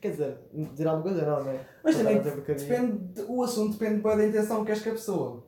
[0.01, 1.61] Quer dizer, dizer alguma coisa não, né?
[1.83, 2.69] Mas também Contar outra porcaria.
[2.69, 5.45] depende, o assunto depende bué da intenção que queres com a pessoa.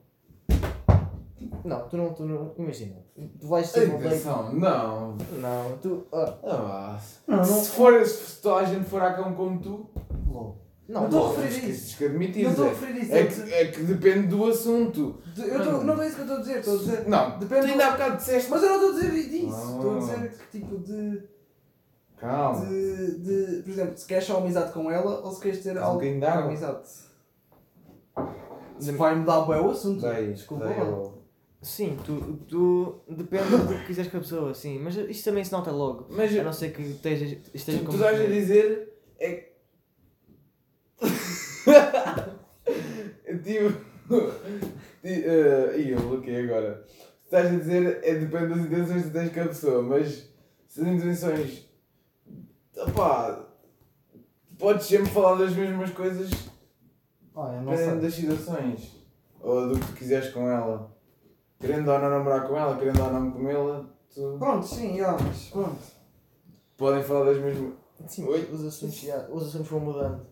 [1.64, 2.52] Não, tu não, tu não.
[2.56, 2.96] Imagina.
[3.40, 4.06] Tu vais A ser um date.
[4.06, 5.16] intenção, não.
[5.40, 6.06] Não, tu.
[6.12, 7.44] ah, Ah, Não, não.
[7.44, 9.90] Se, for, se toda a gente for à cão como tu, Logo.
[10.88, 11.96] Não, Não estou a referir a isso.
[12.02, 13.12] Não estou a é- referir isso.
[13.14, 15.18] É que, é que depende do assunto.
[15.34, 16.58] de- eu tô- não é isso que eu estou a dizer.
[16.58, 17.08] Estou a dizer.
[17.08, 18.50] Não, Depende tu do- ainda há bocado disseste.
[18.50, 19.54] Mas eu não estou a dizer isso.
[19.54, 19.70] Ah.
[19.76, 21.22] Estou a dizer que tipo de,
[22.16, 22.66] Calma.
[22.66, 23.62] de, de.
[23.62, 26.06] Por exemplo, se queres só amizade com ela ou se queres ter algo com
[26.38, 26.88] amizade.
[28.78, 30.00] Se vai mudar bem o assunto.
[30.02, 30.66] Dei, Desculpa.
[30.66, 30.76] dei
[31.62, 33.00] Sim, tu, tu.
[33.08, 34.78] Depende do que quiseres com a pessoa, sim.
[34.78, 36.06] Mas isto também se nota logo.
[36.10, 37.90] Mas A não ser que esteja, esteja tu, com.
[37.92, 39.55] tu estás a dizer é que.
[43.44, 43.72] tipo.
[45.02, 46.84] ti- eh, Ih, eu bloqueei agora.
[47.24, 50.28] Estás a dizer é depende das intenções que tens com a pessoa, mas
[50.68, 51.68] se as intenções.
[52.76, 53.44] Opá.
[54.58, 56.30] Podes sempre falar das mesmas coisas
[57.34, 58.00] Ah, dependendo sei.
[58.00, 58.96] das situações.
[59.40, 60.94] Ou do que tu quiseres com ela.
[61.60, 64.36] Querendo ou não namorar com ela, querendo ou não comê-la, tu...
[64.38, 65.78] Pronto, sim, já, mas pronto.
[66.76, 67.72] podem falar das mesmas.
[68.06, 68.48] Sim, Oi?
[68.52, 70.26] os assuntos, já, os assuntos vão mudando.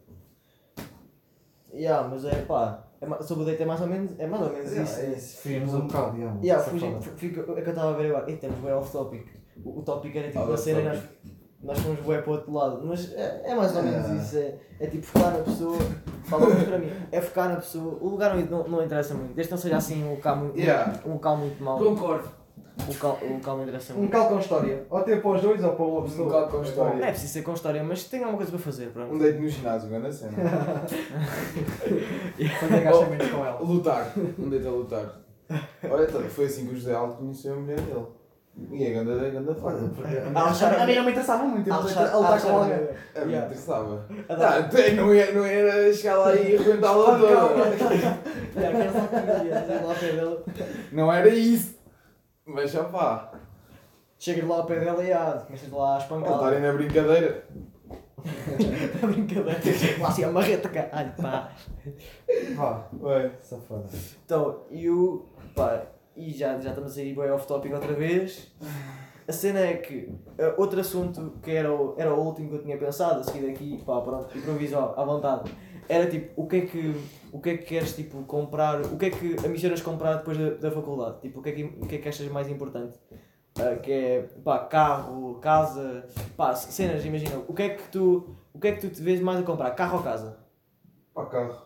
[1.75, 2.85] Yeah, mas é pá.
[3.01, 5.01] É, sobre o date é mais ou menos, é mais ou menos isso.
[5.01, 6.23] É isso, fugimos um bocado, já.
[6.43, 7.01] Yeah, Essa fugi, foda.
[7.03, 8.31] fu- fico, é que eu estava a ver agora.
[8.31, 9.27] Ei, temos bem off topic.
[9.65, 10.99] O, o tópico era tipo Ah, uma cena e nós,
[11.63, 12.81] nós fomos bem para o outro lado.
[12.85, 14.15] Mas é, é mais ou menos Ah.
[14.15, 14.39] isso.
[14.39, 15.77] É, é tipo focar na pessoa.
[16.25, 16.91] Fala mas para mim.
[17.13, 17.99] É focar na pessoa.
[18.01, 19.35] O lugar não, não, não interessa muito.
[19.35, 20.95] Desde que não seja assim um local muito, Yeah.
[21.05, 21.79] um local muito mau.
[21.79, 22.29] Concordo.
[22.77, 24.85] O cal, o cal me interessa Um cal com história.
[24.91, 26.31] Ou ter para os dois ou para uma Um pessoa.
[26.31, 27.05] cal com Não história.
[27.05, 29.15] é preciso ser com história, mas tem alguma coisa para fazer, pronto.
[29.15, 30.33] Um date no ginásio, grande cena.
[32.61, 33.61] Fazer agachamentos com ela.
[33.61, 34.13] Lutar.
[34.39, 35.21] Um date a lutar.
[35.89, 38.07] Olha, então, foi assim que o José Alto conheceu a mulher dele.
[38.71, 39.79] E é ganda, é ganda foda.
[39.79, 41.73] A mim não me interessava muito.
[41.73, 42.89] A lutar com alguém.
[43.17, 44.07] A mim interessava.
[44.29, 48.15] Ah, não ia, não ia chegar lá e arrebentá-la toda.
[50.55, 50.95] Que.
[50.95, 51.75] Não era isso.
[52.47, 53.33] Mas já pá.
[54.19, 56.59] Chegas lá ao pé dela e ah, começas lá a Estarem espancá-la.
[56.61, 57.45] na brincadeira.
[59.03, 59.61] É brincadeira.
[60.01, 61.53] Lá assim a marreta, caralho, pá.
[62.57, 63.31] Vá, Ué.
[63.43, 63.85] safada.
[64.25, 65.27] Então, e o.
[65.55, 65.83] pá,
[66.17, 68.51] e já, já estamos aí bem off topic outra vez.
[69.29, 72.63] A cena é que eh, outro assunto que era o, era o último que eu
[72.63, 75.51] tinha pensado, a seguir daqui, pá, pronto, improviso à vontade.
[75.89, 76.95] Era tipo, o que é que,
[77.33, 80.51] o que, é que queres tipo, comprar, o que é que ambicionas comprar depois da,
[80.51, 81.21] da faculdade?
[81.21, 82.99] Tipo, o que, é que, o que é que achas mais importante?
[83.59, 88.59] Ah, que é, pá, carro, casa, pá, cenas, imagina, o que é que tu, o
[88.59, 90.39] que é que tu te vês mais a comprar, carro ou casa?
[91.15, 91.63] Pá, carro.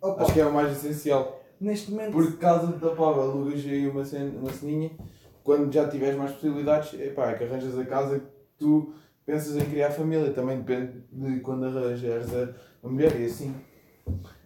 [0.00, 1.42] Opa, Acho que é o mais essencial.
[1.60, 2.12] neste momento.
[2.12, 4.90] Porque casa da pava, alugas aí uma, cen uma ceninha.
[5.44, 8.26] Quando já tiveres mais possibilidades, epá, é que arranjas a casa que
[8.58, 8.94] tu
[9.26, 10.32] pensas em criar família.
[10.32, 13.54] Também depende de quando arranjares a, a mulher e assim.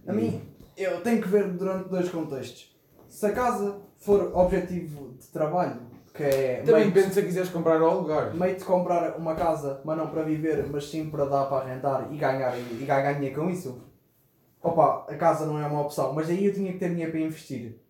[0.06, 0.42] A mim,
[0.76, 2.74] eu tenho que ver durante dois contextos.
[3.08, 5.80] Se a casa for objetivo de trabalho,
[6.12, 8.34] que é Também depende se quiseres comprar ou alugar.
[8.34, 12.12] meio de comprar uma casa, mas não para viver, mas sim para dar para arrendar
[12.12, 13.82] e ganhar, e ganhar dinheiro com isso,
[14.62, 17.20] opa, a casa não é uma opção, mas aí eu tinha que ter dinheiro para
[17.20, 17.80] investir.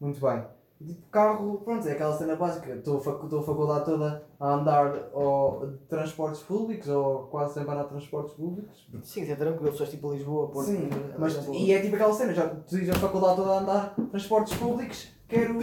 [0.00, 0.44] Muito bem.
[0.78, 2.72] Tipo, carro, pronto, é aquela cena básica.
[2.74, 7.54] Estou a fac- estou a faculdade toda a andar ou de transportes públicos, ou quase
[7.54, 8.88] sempre a andar de transportes públicos.
[9.02, 10.68] Sim, é tranquilo, pessoas tipo Lisboa, Porto.
[10.68, 13.58] Sim, eh, mas exemplo, e é tipo aquela cena, já dizes a faculdade toda a
[13.58, 15.58] andar transportes públicos, quero,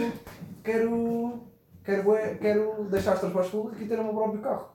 [0.62, 1.40] quero,
[1.82, 4.68] quero, é- quero deixar os transportes públicos e ter o meu próprio carro.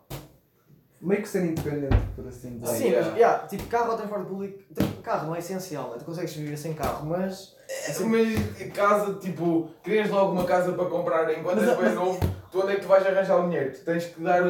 [1.02, 2.76] Meio que ser independente, por assim dizer.
[2.76, 5.96] Sim, mas yeah, tipo, carro ou transporte público, tipo, carro não é essencial, né?
[5.98, 7.56] tu consegues viver sem carro, mas
[7.88, 12.20] Mas casa, tipo, querias logo uma casa para comprar enquanto Mas- és bem mas- novo,
[12.52, 13.72] tu onde é que tu vais arranjar o dinheiro?
[13.72, 14.44] Tu tens que dar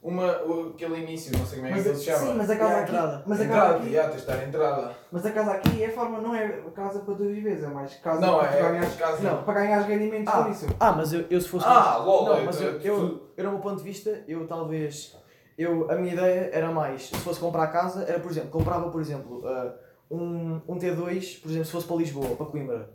[0.00, 2.18] uma, o- aquele início, não sei como é que Mas, ele se chama.
[2.18, 3.24] sim, mas a casa Yeah, aqui, entrada.
[3.26, 4.96] mas a casa entrada, aqui, já, tens de dar entrada.
[5.10, 7.94] mas a casa aqui é a forma, não é casa para tu viveres, é mais
[7.96, 9.22] casa Não, para é ganhares, casa.
[9.22, 9.42] Não.
[9.42, 10.42] para ganhares rendimentos Ah.
[10.42, 10.66] por isso.
[10.78, 11.66] Ah, mas eu, eu se fosse.
[11.66, 14.46] Ah, logo, Não, eu- mas eu, tu- eu, eu, no meu ponto de vista, eu
[14.46, 15.16] talvez.
[15.56, 19.00] Eu, a minha ideia era mais, se fosse comprar casa, era por exemplo, comprava por
[19.00, 19.74] exemplo ah,
[20.10, 22.90] um, um T2, por exemplo, se fosse para Lisboa para Coimbra,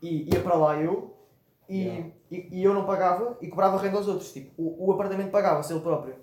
[0.00, 1.14] e ia para lá eu,
[1.68, 2.10] e, Yeah.
[2.30, 4.32] e, e eu não pagava e cobrava renda aos outros.
[4.32, 6.14] Tipo, o, o apartamento pagava-se ele próprio.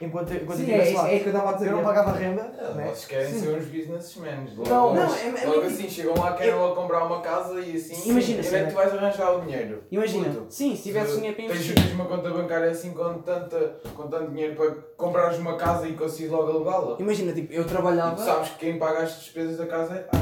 [0.00, 1.10] Enquanto, enquanto Sim, eu é isso, lá.
[1.12, 1.66] é que eu estava a dizer.
[1.66, 1.84] eu não é.
[1.84, 2.42] pagava renda,
[2.76, 2.84] né?
[2.86, 3.40] Vocês querem Sim.
[3.40, 4.48] ser uns businessmen.
[4.56, 7.60] Logo, Não, não, logo é- é logo assim, chegam lá, querem logo comprar uma casa
[7.60, 8.10] e assim.
[8.10, 8.64] Imagina, onde é sim.
[8.66, 9.82] que tu vais arranjar o dinheiro?
[9.90, 11.74] Imagina, Puto, sim, se tivesse se dinheiro para tens, investir.
[11.74, 13.58] tens uma conta bancária assim com, tanta,
[13.96, 16.96] com tanto dinheiro para comprares uma casa e conseguires logo alugá-la.
[17.00, 18.14] Imagina, tipo, eu E trabalhava.
[18.14, 20.06] tu sabes que quem paga as despesas da casa é.
[20.12, 20.16] Ah,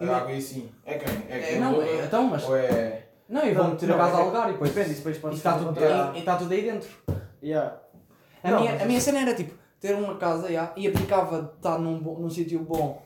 [0.00, 0.06] não.
[0.06, 0.70] Ima- A água e assim.
[0.86, 1.12] É quem?
[1.28, 1.84] É É, quem não, aluga?
[1.84, 2.48] é, então, mas.
[2.48, 3.06] Ou é.
[3.28, 4.70] Não, eu Não, vou meter não, a casa é a que- alugar e depois.
[4.70, 6.88] Depende, isso depois E pode está tudo, encontrar- e- e está tudo aí dentro.
[7.42, 7.76] Yeah.
[8.42, 11.48] A, Não, minha, a minha cena era tipo, ter uma casa já, e aplicava de
[11.56, 13.02] estar num, num sítio bom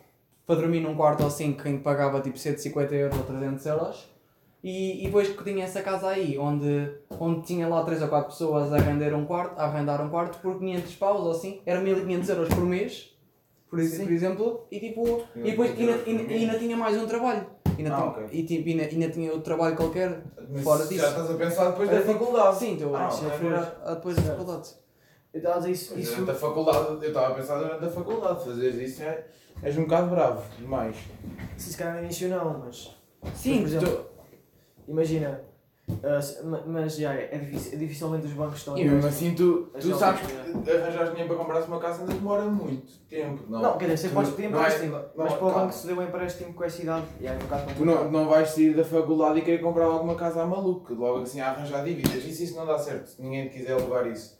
[0.46, 4.14] para dormir num quarto ou assim, quem pagava tipo 150 euros ou 300 euros.
[4.62, 8.28] E, e depois que tinha essa casa aí, onde, onde tinha lá 3 ou 4
[8.30, 11.80] pessoas a arrendar um quarto, a arrendar um quarto por 500 paus ou assim, era
[11.80, 13.14] 1500 euros por mês,
[13.68, 17.46] por, ex- por exemplo, e tipo, e depois ainda, ainda, ainda tinha mais um trabalho.
[17.76, 18.24] Ainda Ah, tinha, ok.
[18.32, 20.22] e tipo, ainda, ainda tinha outro trabalho qualquer.
[20.48, 21.04] Mas Fora já disso.
[21.06, 22.56] estás a pensar depois da Era tipo- faculdade.
[22.58, 24.68] Sim, estou Ah, a a depois da faculdade.
[25.34, 25.92] Eu estava a dizer isso.
[25.94, 29.24] Mas isso Durante a faculdade, eu estava a pensar durante a faculdade, fazeres isso é,
[29.62, 30.96] és um bocado bravo, demais.
[31.56, 32.96] se se calhar no início não, mas.
[33.34, 34.04] Sim, por exemplo, tu-
[34.86, 35.40] Imagina,
[36.22, 38.76] se- ma- mas já é, é difícil, dificilmente os bancos estão.
[38.78, 40.20] E mesmo assim tu, tu jovens, sabes
[40.62, 43.42] que arranjar dinheiro para comprar uma casa ainda demora muito tempo.
[43.48, 45.54] Não, Não, quer dizer, você Tu- pode pedir é- empréstimo, não, mas para o calma.
[45.64, 48.28] banco se deu um empréstimo com essa idade, e aí no caso Tu não, não
[48.28, 51.82] vais sair da faculdade e querer comprar alguma casa à maluca, logo assim a arranjar
[51.84, 52.22] dívidas.
[52.24, 54.38] Isso, isso não dá certo, se ninguém te quiser levar isso.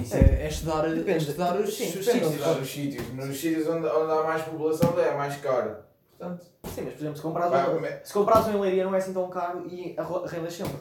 [0.00, 1.18] Isso é, é estudar, é Depende.
[1.18, 2.10] estudar os, Sim, os depende.
[2.12, 2.32] sítios.
[2.34, 5.76] Estudar nos sítios, nos sítios onde, onde há mais população é mais caro.
[6.16, 8.94] Portanto, Sim, mas por exemplo, se comprares, Vai, um, se comprares um em Leiria não
[8.94, 10.76] é assim tão caro e arrendas sempre.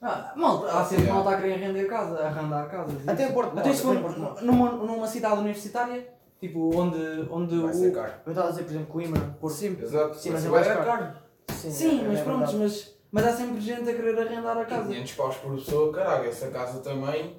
[0.00, 3.06] Ah, malta, há sempre malta a querer render casa, arrendar casas.
[3.06, 3.94] Até em Porto Até se for
[4.42, 6.08] numa, numa cidade universitária,
[6.40, 7.74] tipo, onde, onde vai o...
[7.74, 8.12] ser caro.
[8.24, 9.54] Eu estava a dizer, por exemplo, Coimbra, Porto.
[9.54, 11.12] Sim, Exato, Sim, vai mas ser é mais bué caro.
[11.48, 14.88] sim, é- mas é pronto, mas, mas há sempre gente a querer arrendar a casa.
[14.88, 17.36] 500 paus por pessoa, caralho, essa casa também.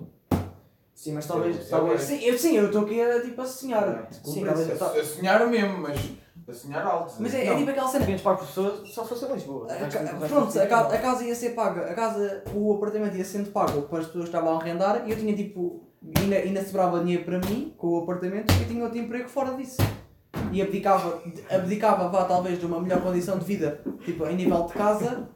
[1.02, 1.56] Sim, mas talvez.
[1.56, 3.90] Sim, talvez Sim, eu, sim, eu estou aqui a, tipo, a sonhar.
[3.90, 6.00] É, Sim, a, talvez- a sonhar mesmo, mas
[6.48, 7.16] a sonhar alto.
[7.18, 8.06] Mas é, é tipo aquela cena.
[8.06, 9.68] 500 paus por pessoa só se fosse em Lisboa.
[9.68, 13.50] A resto Pronto, a, a casa ia ser paga, a casa, o apartamento ia sendo
[13.50, 15.88] pago para as pessoas que estavam a arrendar e eu tinha tipo,
[16.20, 19.78] ainda, ainda sobrava dinheiro para mim com o apartamento e tinha outro emprego fora disso.
[20.52, 24.74] E abdicava, abdicava vá, talvez de uma melhor condição de vida, tipo, em nível de
[24.74, 25.28] casa,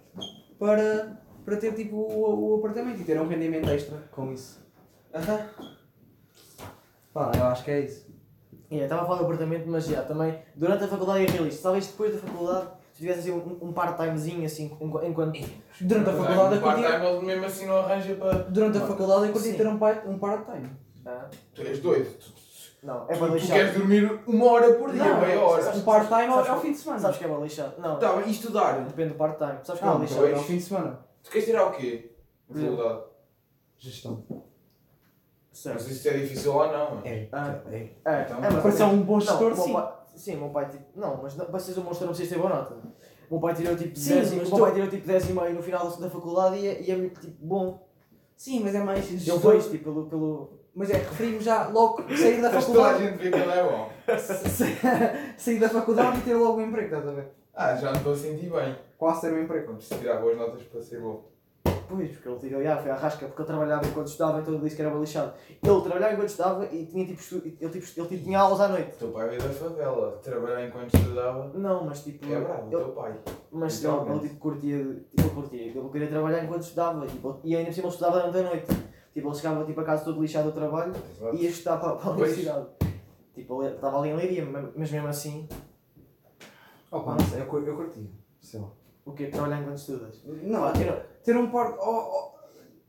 [0.59, 4.64] para, para ter tipo o, o apartamento e ter um rendimento extra com isso.
[5.15, 5.49] Aham.
[7.13, 8.05] Pá, eu acho que é isso.
[8.69, 11.63] Yeah, estava a falar do apartamento, mas já, também durante a faculdade é realista.
[11.63, 15.39] Talvez depois da faculdade, se tivesse assim um, um part-timezinho assim, enqu- enquanto.
[15.79, 18.33] Durante a faculdade eu um part-time ele mesmo assim não arranja para.
[18.43, 19.53] durante a faculdade eu Sim.
[19.55, 20.69] ter um, pai- um part-time.
[21.05, 22.09] Ah, Tu és doido.
[22.17, 22.33] Tu,
[22.83, 23.57] não, é tu, para tu lixar.
[23.57, 25.75] queres dormir uma hora por dia, Não, meia não, hora.
[25.75, 26.99] Um part-time ao, sabes- ao fim de semana.
[26.99, 27.73] Sabes que é para lixar?
[27.77, 28.79] Não, Tá, e estudar?
[28.83, 29.59] depende do part-time.
[29.63, 30.17] Sabes que é para lixar?
[30.19, 30.37] dois.
[30.37, 30.99] ao fim de semana.
[31.23, 32.11] Tu queres tirar o quê?
[32.49, 32.63] Na Hum.
[32.75, 33.01] faculdade?
[33.77, 34.23] Gestão.
[35.55, 35.83] Não Certo.
[35.83, 37.01] se isso é difícil ou não.
[37.05, 37.55] É, Ah.
[37.71, 37.75] é.
[38.03, 39.73] É, Então, é, mas Para ser um bom Não, gestor, o meu sim.
[39.73, 40.83] pai- sim, o meu pai tipo.
[40.95, 42.73] Não, mas não, para seres um bom gestor não precisas ter boa nota.
[43.29, 45.29] O meu pai tirou tipo Sim, 10 e- mas o meu pai tirou tipo 10
[45.29, 47.87] e meio no final da da faculdade e é, e é tipo bom.
[48.35, 49.53] Sim, mas é mais Eu gestor.
[49.53, 50.05] vejo tipo pelo.
[50.07, 50.49] pelo...
[50.75, 53.03] Mas é, referimos já logo sair da Mas toda a faculdade.
[53.05, 53.89] gente vê que ele é bom.
[55.37, 57.31] sair da faculdade e ter logo um emprego, estás a ver?
[57.55, 58.75] Ah, já me estou a sentir bem.
[58.97, 59.67] Quase ter um emprego.
[59.69, 61.23] Não preciso tirar boas notas para ser bom.
[61.87, 64.63] Pois, porque ele tirou, já, foi à rasca, porque ele trabalhava enquanto estudava, então ele
[64.63, 65.33] disse que era balixado.
[65.49, 67.35] Ele trabalhava enquanto estudava e tinha tipo, estu...
[67.37, 67.67] ele, tipo,
[67.99, 68.93] ele tipo, tinha aulas à noite.
[68.95, 71.51] O teu pai veio da favela, trabalhar enquanto estudava.
[71.53, 72.25] Não, mas tipo.
[72.25, 73.19] É bravo, o ele, teu pai.
[73.51, 74.19] mas ele, Literalmente.
[74.19, 77.87] ele tipo curtia, tipo, curtia, ele queria trabalhar enquanto estudava, tipo, e ainda por cima
[77.87, 78.67] ele estudava durante a noite.
[79.13, 81.35] Tipo, ele chegava tipo, a casa todo lixado do trabalho Exato.
[81.35, 82.17] e ia estudar para, para a Pois.
[82.33, 82.67] universidade.
[83.33, 84.45] Tipo, ele estava ali em Leiria,
[84.75, 85.47] mas mesmo assim,
[86.91, 88.09] Opa, não sei, eu, eu curti.
[88.41, 88.69] Sei lá.
[89.05, 89.27] O quê?
[89.27, 90.21] Trabalhar enquanto estudas?
[90.25, 90.91] Não, Ah, ter,
[91.23, 91.75] ter um par.
[91.79, 91.85] oh,
[92.31, 92.35] oh,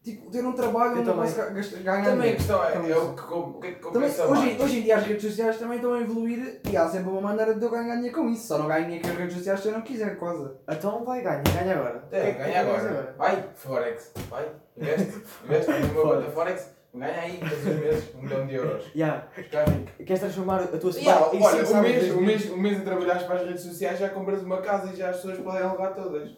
[0.02, 1.36] tipo, ter um trabalho onde posso
[1.82, 4.60] ganhar Também a questão é, é o que, o que é compensa hoje, mais.
[4.60, 7.54] hoje em dia as redes sociais também estão a evoluir e há sempre uma maneira
[7.54, 8.46] de eu ganhar dinheiro com isso.
[8.46, 10.48] Só não ganho dinheiro com as redes sociais se eu não quiser, quase.
[10.68, 12.08] Então vai, ganha, ganha agora.
[12.12, 13.14] É, que ganha fazes agora.
[13.18, 14.12] Vai, Forex.
[14.30, 15.22] Vai, investe.
[15.44, 16.02] Investe numa Forex.
[16.24, 16.75] conta Forex.
[16.96, 18.84] Ganha aí todos os meses um milhão de euros.
[18.96, 19.28] Yeah.
[19.32, 19.92] Fica rico.
[20.04, 22.78] Queres transformar a tua Yeah, em olha, cinco o sábados mês, dois mês, o mês
[22.80, 25.62] a trabalhares para as redes sociais já compras uma casa e já as pessoas podem
[25.62, 26.30] alugar todas.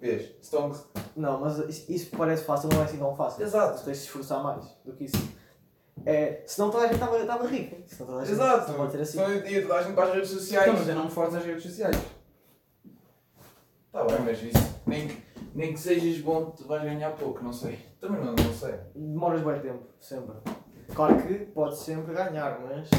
[0.00, 0.32] Vês?
[0.42, 0.84] Stonks.
[1.16, 3.42] Não, mas isso, isso parece fácil, não é assim tão fácil.
[3.42, 3.78] Exato.
[3.80, 5.16] Tu tens de se esforçar mais do que isso.
[6.04, 7.76] É, senão toda a gente estava estava rica.
[7.86, 8.70] Senão toda a gente Exato.
[8.72, 9.18] Não pode ser assim.
[9.20, 10.66] Então ia toda a gente para as redes sociais.
[10.68, 11.96] Então, mas eu não me forço nas redes sociais.
[13.92, 14.80] Tá bem, mas isso.
[14.86, 15.22] Nem, que-
[15.54, 17.78] nem que sejas bom, tu vais ganhar pouco, não sei.
[18.06, 18.74] Também não, não sei.
[18.94, 20.34] Demoras bem tempo, sempre.
[20.94, 22.90] Claro que podes sempre ganhar, mas.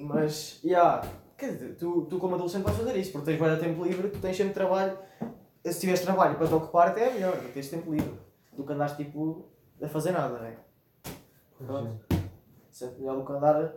[0.00, 1.02] Mas, yeah.
[1.36, 4.08] Quer dizer, tu, tu como adolescente vais fazer isso, porque tens bem de tempo livre,
[4.08, 4.98] tu tens sempre trabalho.
[5.64, 8.18] Se tiveres trabalho para te ocupar, até é melhor, porque tens tempo livre.
[8.56, 9.46] Do que andares tipo
[9.80, 10.56] a fazer nada, né?
[11.58, 12.00] Pronto.
[12.70, 13.72] Sempre melhor do que andar, a-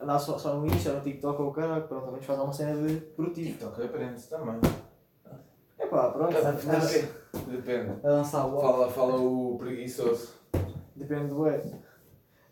[0.00, 2.52] andar só, só no Insta, no TikTok ou o caralho, pronto, ao menos faz uma
[2.52, 3.48] cena de produtivo.
[3.50, 4.60] TikTok aprende-se também.
[5.94, 7.08] É pá, pronto, Depende.
[7.56, 7.90] Depende.
[8.04, 10.34] A dançar o Fala, fala o preguiçoso.
[10.96, 11.58] depende do é.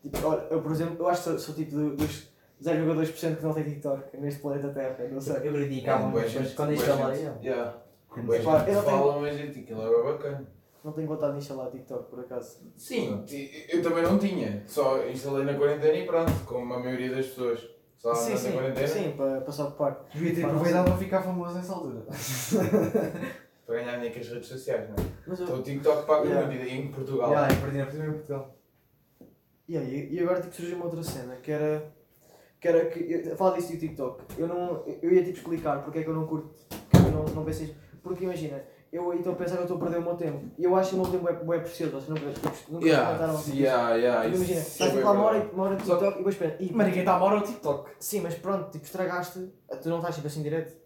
[0.03, 2.29] Tipo, olha, eu por exemplo, eu acho que sou, sou tipo do- dos
[2.63, 5.35] 0,2% que não tem TikTok neste planeta Terra, não sei.
[5.35, 7.45] Eu acredito É, bué gente, bué gente.
[7.47, 7.77] Yeah.
[8.25, 10.47] Bué Epá, gente eu não tenho- fala, mas gente, aquilo é bacana.
[10.85, 12.59] Não tenho vontade de instalar TikTok por acaso.
[12.77, 13.25] Sim,
[13.69, 14.65] eu também não tinha.
[14.67, 17.61] Só instalei na quarentena e pronto, como a maioria das pessoas.
[18.03, 20.05] Só sim, sim, quarentena sim, para, para se ocupar.
[20.13, 22.01] Devia ter aproveitado para ficar famoso nessa altura.
[23.65, 25.09] para ganhar dinheiro com as redes sociais, não é?
[25.27, 26.47] Mas eu, Então o TikTok paga Yeah.
[26.49, 27.31] muito e em Portugal.
[27.33, 28.57] Eu perdi a primeira Portugal.
[29.69, 31.93] e, aí, e agora tipo, surgiu uma outra cena que era.
[32.61, 33.01] Que era que.
[33.13, 34.25] eu- Fala disso do TikTok.
[34.37, 36.53] Eu, não, eu ia tipo explicar porque é que eu não curto.
[36.91, 37.73] Porque que eu não, não pensei.
[38.03, 40.45] Porque imagina, eu estou a pensar que eu estou a perder o meu tempo.
[40.59, 41.93] E eu acho que o meu tempo é, é precioso.
[41.93, 43.55] Vocês nunca, tipo, nunca Yeah, isso.
[43.57, 46.05] yeah, yeah, isso- Imagina, isso estás é tipo lá uma hora, uma hora de TikTok
[46.05, 46.57] e depois espera.
[46.61, 47.91] Ih, Mas ninguém está a mora ao TikTok.
[47.99, 49.51] Sim, mas pronto, tipo, estragaste.
[49.83, 50.77] Tu não estás tipo assim direto.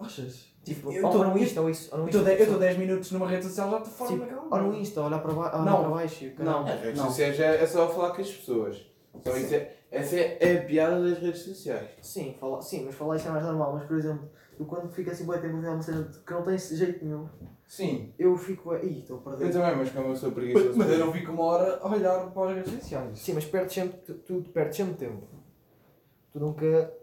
[0.00, 0.46] Achas?
[0.64, 1.88] Tipo, Eu ou, tô- ou no Insta ou isso.
[1.92, 4.46] Ou no Insta, Eu estou 10 minutos numa rede social já estou fora Tipo, daquela.
[4.50, 5.80] ou no Insta, olhar para, ba olhar Não.
[5.80, 6.32] para baixo.
[6.38, 6.64] Não.
[6.66, 7.06] As redes Não.
[7.06, 8.86] sociais é, é só falar com as pessoas.
[9.26, 11.88] Só isso é, essa é a piada das redes sociais.
[12.02, 13.72] Sim, falar, sim, mas falar isso é mais normal.
[13.74, 16.42] Mas, por exemplo, eu quando fico assim bué tempo a ver uma cena que não
[16.42, 17.26] tem jeito nenhum,
[17.66, 18.74] Sim, eu fico.
[18.76, 19.52] Ih, estou a eu perder.
[19.52, 20.72] também, mas como eu sou preguiçoso.
[20.78, 23.18] Mas eu não fico uma hora a olhar para as redes sociais.
[23.18, 25.22] Sim, mas perdes sempre, tu, tu perdes sempre tempo.
[26.32, 26.94] Tu nunca.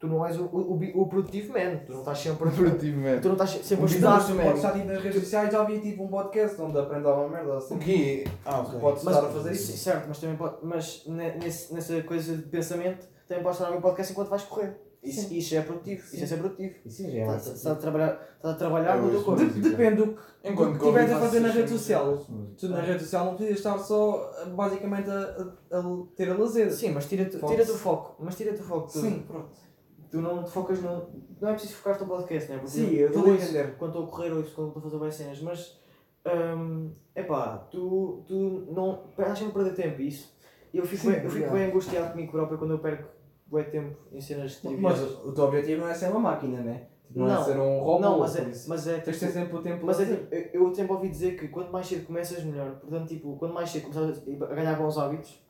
[0.00, 1.76] Tu não és o, o, o, bi- o produtivo man.
[1.86, 2.50] Tu não estás sempre.
[2.50, 3.20] Produtivamente.
[3.20, 4.42] tu não estás sempre a Um estudar, tu man.
[4.44, 7.58] podes estar tipo, nas redes sociais, já vi tipo um podcast onde aprende alguma merda
[7.58, 7.76] assim.
[7.76, 8.24] O quê?
[8.44, 8.80] Ah, Tu ok.
[8.80, 9.76] podes Mas, estar a fazer sim, isso.
[9.84, 13.72] certo, mas também pode, mas ne- nesse, nessa coisa de pensamento também podes estar a
[13.72, 14.74] ver o podcast enquanto vais correr.
[15.02, 15.36] Isso, Sim.
[15.38, 16.74] isso é produtivo, isso é ser produtivo.
[16.86, 19.44] Sim, já Estás estás a trabalhar, estás a trabalhar no teu Eu corpo.
[19.44, 22.26] Depende do que Enquanto estiveres a fazer na rede social.
[22.58, 25.14] Tu na rede social não precisas estar só basicamente a,
[25.72, 25.82] a- a
[26.14, 26.70] ter a lazer.
[26.70, 27.52] Sim, mas tira-te Foco.
[27.54, 28.16] tira o foco.
[28.22, 28.88] Mas tira-te o foco.
[28.90, 29.48] Sim, pronto.
[30.10, 31.08] tu não te focas no.
[31.40, 32.56] Não é preciso focar no podcast, né?
[32.58, 33.76] Porque Sim, eu estou a entender.
[33.78, 35.80] Quando estou a correr ou quando estou a fazer bem cenas, mas.
[36.26, 39.06] hum, epá, tu, tu não.
[39.10, 40.38] Estás sempre a perder tempo, isso.
[40.74, 43.08] Eu fico, Sim, bem, eu fico bem angustiado comigo próprio quando eu perco
[43.50, 46.86] bem tempo em cenas de Mas o teu objetivo não é ser uma máquina, né?
[47.14, 47.44] Não, é Não.
[47.44, 47.98] ser um robô.
[47.98, 50.32] Não, mas é, mas é Tens de ter tipo, sempre o tempo mas é, tipo,
[50.34, 52.76] eu, eu sempre ouvi dizer que quanto mais cedo começas, melhor.
[52.76, 55.42] Portanto, tipo, quanto mais cedo começas a ganhar bons hábitos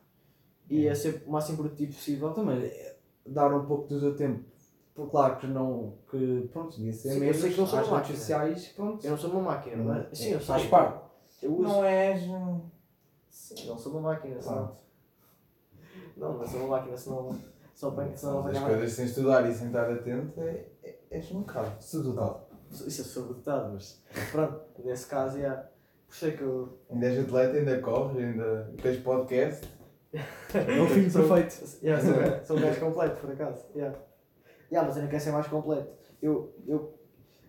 [0.69, 4.15] e a ser o máximo produtivo possível, Então, mas é, dar um pouco do teu
[4.15, 4.43] tempo.
[4.95, 5.93] Por claro que não.
[6.09, 7.41] Que, pronto, devia ser Sim, eu mesmo.
[7.41, 8.17] sei que não sou uma máquina.
[8.17, 9.05] sociais, pronto.
[9.05, 10.47] eu não sou uma máquina, Não, mas sim, eu sei.
[10.47, 10.99] faz parte.
[11.43, 11.63] Eu uso.
[11.63, 12.21] Não és.
[13.29, 14.77] Sim, não sou uma máquina, senão.
[16.17, 17.35] Não, não sou uma máquina, senão.
[17.73, 21.71] Só não As coisas sem estudar e sem estar atento é, é, és um bocado.
[21.81, 22.41] Subdotado.
[22.71, 25.49] Isso é sobredotado, mas pronto, nesse caso, é.
[26.07, 26.77] Por isso é que eu.
[26.89, 29.67] Ainda és atleta, ainda corres, ainda tens podcast.
[30.53, 31.79] É o fim Sou- perfeito.
[31.83, 33.65] Yeah, sou, um gajo- sou um gajo completo, por acaso.
[33.73, 33.97] Yeah.
[34.69, 35.89] Yeah, mas eu não quero ser mais completo.
[36.21, 36.53] Eu.
[36.67, 36.99] eu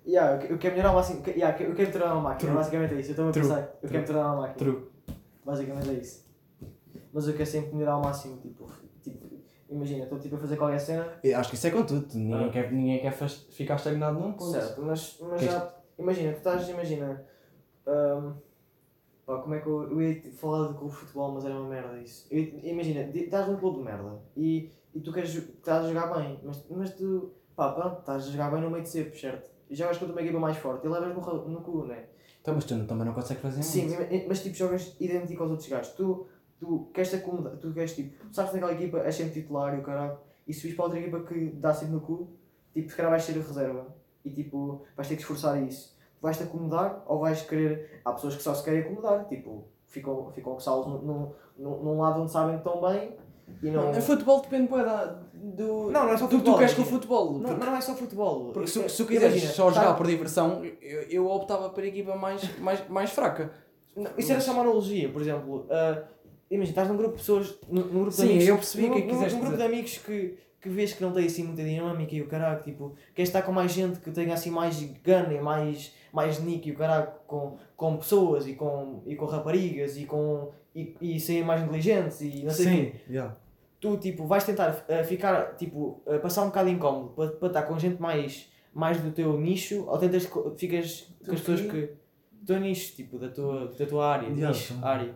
[0.07, 1.23] yeah, eu que- eu quero melhorar o máximo.
[1.23, 2.55] que- Yeah, eu quero me tornar uma máquina, True.
[2.55, 3.09] basicamente é isso.
[3.11, 3.43] Eu estou a True.
[3.43, 3.61] pensar.
[3.61, 3.91] Eu True.
[3.91, 4.57] quero me tornar uma máquina.
[4.59, 4.89] True.
[5.45, 6.27] Basicamente é isso.
[7.13, 8.37] Mas eu quero sempre melhorar ao máximo.
[8.41, 8.71] Tipo
[9.73, 11.07] imagina, estou tipo, a fazer qualquer cena.
[11.25, 12.07] Eu Acho que isso é com tudo.
[12.15, 12.51] Ninguém Ah.
[12.51, 14.51] quer, ninguém quer ficar estagnado num ponto.
[14.53, 15.75] Certo, mas, mas Que já.
[15.99, 17.25] Imagina, tu estás, imagina.
[17.87, 18.33] hum,
[19.27, 19.91] pá, como é que eu.
[19.91, 22.27] Eu ia falar de clube de futebol, mas era uma merda isso.
[22.31, 25.35] Eu imagina, estás num clube de merda e, e tu queres.
[25.35, 27.33] estás a jogar bem, mas, mas tu.
[27.55, 29.51] pá, pronto, estás a jogar bem no meio de sempre, certo?
[29.69, 32.05] E jogas contra uma equipa mais forte e levas no, no cu, né?
[32.41, 34.11] Então, mas tu não- também não consegues fazer Sim, muito.
[34.13, 35.93] mas, mas tipo, jogas idêntico aos outros gajos.
[35.95, 36.27] Tu,
[36.63, 39.81] tu queres te acomodar, tu queres tipo, sabes que naquela equipa és sempre titular e
[39.81, 42.29] o caralho, e se vires para outra equipa que dá sempre no cu,
[42.73, 43.87] tipo, se calhar vais ser a reserva
[44.25, 45.97] e tipo, vais ter que esforçar isso.
[46.21, 48.01] Vais-te acomodar ou vais querer.
[48.05, 52.01] Há pessoas que só se querem acomodar, tipo, ficam, ficam salvos num, num, num, num
[52.01, 53.17] lado onde sabem estão bem
[53.61, 53.91] e não.
[53.91, 55.91] O futebol depende da- do.
[55.91, 57.33] Não, não é só futebol, tu queres com o futebol.
[57.33, 58.53] Não, porque mas não é só futebol.
[58.53, 61.71] porque se, É- se tu quiseres imagina, só jogar tá- por diversão, eu, eu optava
[61.71, 63.51] por a equipa mais, mais, mais fraca.
[63.97, 65.67] Não, isso era só uma analogia, por exemplo.
[65.71, 66.05] ah,
[66.55, 68.49] imagina, estás num grupo de pessoas, num, num grupo Sim, de amigos.
[68.49, 71.03] eu percebi num, que é que num- num grupo de amigos que, que vês que
[71.03, 74.11] não tem assim muita dinâmica e o caralho, tipo, queres estar com mais gente que
[74.11, 78.55] tenha assim mais gana e mais, mais nick e o caralho, com, com pessoas e
[78.55, 80.51] com, e com raparigas e com.
[80.75, 82.93] e, e serem mais inteligentes e não sei o quê.
[83.11, 83.37] yeah.
[83.81, 87.63] Tu, tipo, vais tentar ah, ficar, tipo, ah, passar um bocado incómodo para, para estar
[87.63, 91.89] com gente mais, mais do teu nicho ou tentas, ficas com as pessoas que.
[92.31, 95.15] do teu nicho, tipo, da tua, da tua área, Yeah, nicho, área.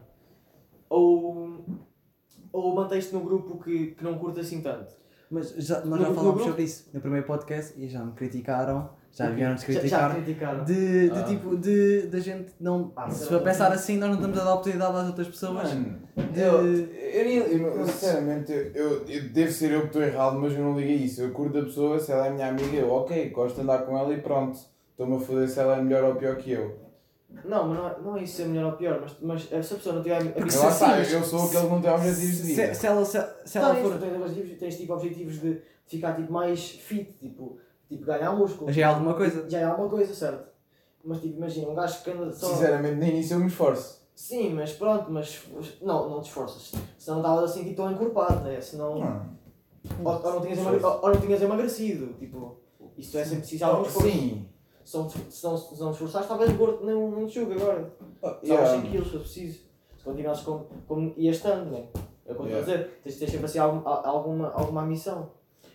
[0.89, 1.65] Ou,
[2.53, 4.95] ou mantens-te num grupo que, que não curta assim tanto.
[5.31, 8.91] Mas já, nós No- já falámos sobre isso no primeiro podcast e já me criticaram,
[9.11, 10.15] já vieram-nos Já- Já, criticar.
[10.15, 10.65] criticaram.
[10.65, 11.23] de, de Ah.
[11.25, 12.93] tipo, de, de gente não.
[12.95, 15.75] Ah, se for pensar assim, nós não estamos a dar oportunidade às outras pessoas.
[15.75, 15.99] Mano,
[16.33, 20.61] de- eu, eu, eu, sinceramente, eu, eu, devo ser eu que estou errado, mas eu
[20.63, 21.21] não ligo a isso.
[21.23, 23.99] Eu curto a pessoa, se ela é minha amiga, eu, ok, gosto de andar com
[23.99, 24.57] ela e pronto.
[24.93, 26.79] Estou-me a foder se ela é melhor ou pior que eu.
[27.45, 29.77] Não, mas não é, não é isso ser melhor ou pior, mas, mas se a
[29.77, 32.37] pessoa não tiver Porque Mas se lá eu sou aquele que não tem objetivos de
[32.37, 32.75] se, vida.
[32.75, 33.99] se ela, se, se ela tens, for.
[33.99, 37.59] tens, objetivos, tens tipo objetivos de ficar tipo, mais fit, tipo,
[37.89, 38.71] tipo ganhar músculo.
[38.73, 39.51] Já é alguma coisa.
[39.51, 40.49] Já é alguma coisa, certo?
[41.05, 42.47] Mas tipo, imagina, um gajo que anda só.
[42.49, 44.07] Sinceramente, nem nisso eu me esforço.
[44.15, 45.43] Sim, mas pronto, mas
[45.83, 46.73] não, não te esforças.
[46.99, 48.61] Senão estavas assim tipo tão encorpado, né?
[48.61, 48.99] Senão.
[48.99, 49.37] Não.
[50.05, 52.57] Ou, ou não tinhas emagre- ou, ou não tinhas emagrecido, tipo.
[52.97, 54.09] Isso é sempre preciso de algum esforço.
[54.09, 54.49] Sim.
[54.87, 57.93] Se não, te- se não, se não te esforçares, estavas gordo num, num jogo agora.
[58.15, 58.81] Estavas Yeah.
[58.83, 59.59] 100 kg, se preciso.
[59.99, 61.89] Se continuasses como, como ias estando, né?
[62.25, 62.67] É o que eu estou a Yeah.
[62.73, 63.01] dizer.
[63.03, 65.31] Tens de ter sempre assim algum, a- alguma, alguma missão.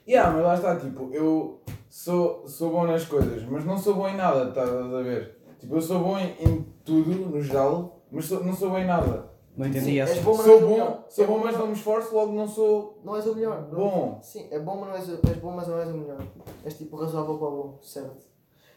[0.07, 4.07] Yeah, mas lá está, tipo, eu sou, sou bom nas coisas, mas não sou bom
[4.07, 5.37] em nada, estás a ver?
[5.59, 8.87] Tipo, eu sou bom em, em tudo, no geral, mas sou- não sou bom em
[8.87, 9.29] nada.
[9.57, 10.21] Não entendi essa.
[10.21, 10.87] bom, Sou melhor.
[10.87, 13.67] bom, sou É bom, mas não me esforço, logo não sou Não és o melhor.
[13.69, 14.19] não- bom.
[14.21, 16.17] Sim, é bom, mas não és, és bom, mas não és o melhor.
[16.63, 18.30] És tipo razoável para o bom, certo?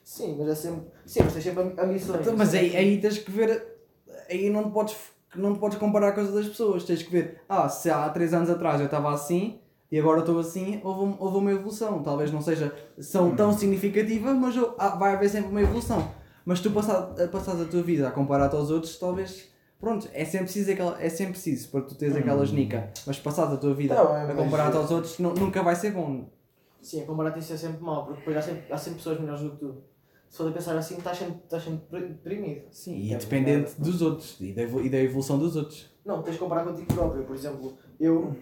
[0.04, 0.82] Sim, mas é sempre.
[1.06, 2.20] Sim, mas tens sempre ambições.
[2.20, 3.66] Então, mas aí, aí tens que ver.
[4.28, 4.96] Aí não te, podes,
[5.34, 6.84] não te podes comparar com as outras pessoas.
[6.84, 7.40] Tens que ver.
[7.48, 11.38] Ah, se há 3 anos atrás eu estava assim e agora estou assim, houve, houve
[11.38, 12.02] uma evolução.
[12.02, 16.06] Talvez não seja são tão significativa, mas eu- ah, vai haver sempre uma evolução.
[16.44, 19.48] Mas tu passar, a passar a tua vida a comparar-te aos outros, talvez.
[19.80, 22.90] Pronto, é sempre preciso, aquela, é sempre preciso para tu teres aquela genica.
[23.06, 25.74] Mas passar a tua vida Tá bem, a mas- comparar-te aos outros, nu- nunca vai
[25.74, 26.26] ser bom.
[26.80, 29.50] Sim, comparar-te isso é sempre mau, porque depois há sempre, há sempre pessoas melhores do
[29.52, 29.74] que tu.
[30.34, 32.62] Se for a pensar assim, estás sempre, estás sempre deprimido.
[32.72, 35.88] Sim, e É dependente dos outros e da, e da evolução dos outros.
[36.04, 37.22] Não, tens de comparar contigo próprio.
[37.22, 38.35] Por exemplo, eu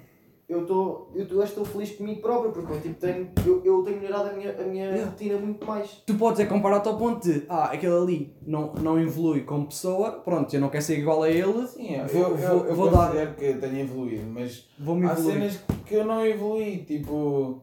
[0.48, 4.00] eu estou eu tô, estou feliz comigo próprio, porque eu, tipo, tenho, eu, eu tenho
[4.00, 5.10] melhorado a minha, a minha Yeah.
[5.10, 6.02] rotina muito mais.
[6.06, 10.12] Tu podes é comparar-te ao ponto de, ah, aquele ali não, não evolui como pessoa,
[10.12, 12.90] pronto, eu não quero ser igual a ele, Sim, eu, Vou- eu, vou- eu vou
[12.90, 15.34] dar- considero que tenho evoluído, mas vou-me há evoluir.
[15.34, 17.60] cenas que eu não evolui, tipo,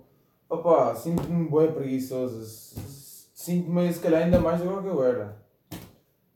[0.47, 2.80] Opa, sinto-me bem preguiçoso.
[3.50, 5.36] Sinto-me se calhar ainda mais do que eu era.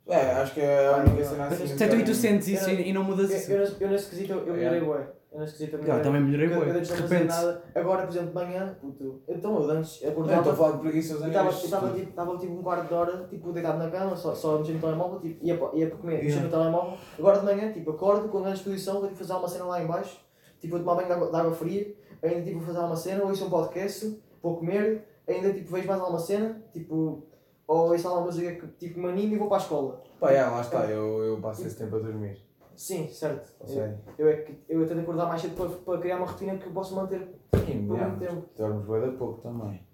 [0.08, 1.68] É, acho que é a única cena assim.
[1.68, 3.52] Se é tu e sentes isso Eu- e não mudas Eu, isso.
[3.52, 4.58] eu, eu nesse quesito eu, eu É.
[4.58, 5.08] melhorei bué.
[5.32, 6.80] Eu nesse quesito eu Eu também melhorei bué.
[6.80, 7.26] De não repente.
[7.28, 7.62] nada.
[7.76, 10.38] Agora, por exemplo, de manhã, puto, então eu antes Não, acordava.
[10.40, 11.94] estou a falar de preguiçoso estava tudo.
[12.00, 14.74] tipo, estava, tipo um quarto de hora tipo, deitado na cama, só, só a mexer
[14.74, 16.98] no telemóvel, tipo, ia, para- ia para comer, mexer no telemóvel.
[17.18, 19.86] Agora de manhã, tipo, acordo com grande disposição, vou tipo, fazer uma cena lá em
[19.88, 20.20] baixo,
[20.60, 23.24] tipo, vou tomar banho de água, de água fria, ainda tipo, vou fazer uma cena,
[23.24, 27.24] ouço um podcast, vou comer, ainda tipo, vejo mais alguma cena, tipo,
[27.68, 30.04] ou ouço alguma música que tipo, me anime e vou para a escola.
[30.20, 32.38] Pá, é, lá está, eu, eu passo esse tempo a dormir.
[32.76, 33.54] Sim, certo.
[33.68, 36.66] Eu, eu, é que, eu tento acordar mais cedo para, para criar uma rotina que
[36.66, 37.20] eu posso manter
[37.66, 38.46] sim, por muito tempo.
[38.58, 39.86] dormes bem da pouco também.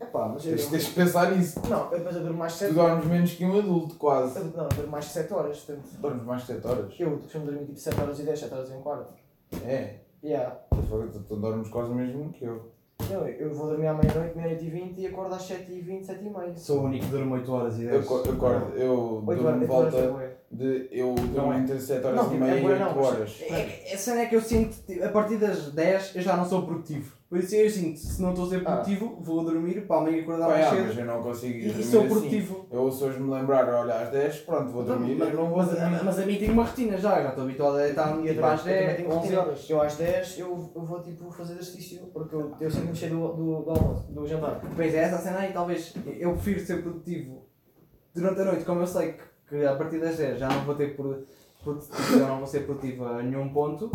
[0.00, 0.52] É pá, mas eu.
[0.56, 1.60] Tens, tens de pensar nisso.
[1.68, 4.38] Não, eu depois eu durmo mais Tu 7 dormes menos que um adulto, quase.
[4.38, 5.88] Não, eu durmo mais 7 horas, portanto.
[6.00, 6.94] Dormes mais de 7 horas.
[7.00, 9.14] Eu costumo dormir tipo 7 horas e 10, 7 horas e um quarto.
[9.64, 10.56] É, Yeah.
[10.70, 12.72] tu, tu dormes quase o mesmo que eu.
[13.06, 16.04] Eu, eu vou dormir à meia-noite, meia-noite e 20 e acordo às 7 e 20,
[16.04, 16.54] 7 e meia.
[16.56, 18.04] Sou o único que durmo 8 horas e Eu 10.
[18.04, 20.27] aco- acordo, eu 8 durmo horas, 8 horas volta.
[20.50, 20.88] De.
[20.90, 22.94] Eu Não durmo entre 7 horas Não, e tipo, meia é e bué 8 não,
[22.96, 23.42] mas- horas.
[23.50, 26.44] É, a cena é que eu sinto, tipo, a partir das 10 eu já não
[26.44, 27.16] sou produtivo.
[27.28, 28.72] Por isso eu sinto, se não estou a ser Ah.
[28.76, 30.84] produtivo, vou dormir para amanhã acordar mais é, cedo.
[30.86, 32.08] mas eu não consigo E, dormir e sou assim.
[32.08, 32.66] produtivo.
[32.72, 35.68] Eu se hoje me lembrar, olha, às 10, pronto, vou dormir, mas, não vou mas,
[35.68, 36.00] dormir.
[36.04, 38.50] mas a mim tenho uma rotina já, já estou habituado a deitar-me Eu tipo também-
[38.54, 39.40] às eu também 10, tenho 11 rotina.
[39.42, 39.66] horas.
[39.70, 43.28] Eu às 10 eu, eu vou tipo fazer exercício porque eu, eu sempre mexer do,
[43.34, 44.62] do, do almoço, do jantar.
[44.74, 47.42] Pois é, essa cena aí talvez eu prefiro ser produtivo
[48.14, 50.74] durante a noite, como eu sei que, que a partir das 10 já não vou
[50.74, 51.24] ter pro-
[51.62, 53.90] produtivo, já não vou ser produtivo a nenhum ponto,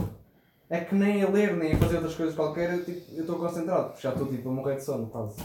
[0.69, 3.87] é que nem a ler nem a fazer outras coisas qualquer eu tipo, estou concentrado,
[3.89, 5.37] porque já estou tipo a morrer de sono quase.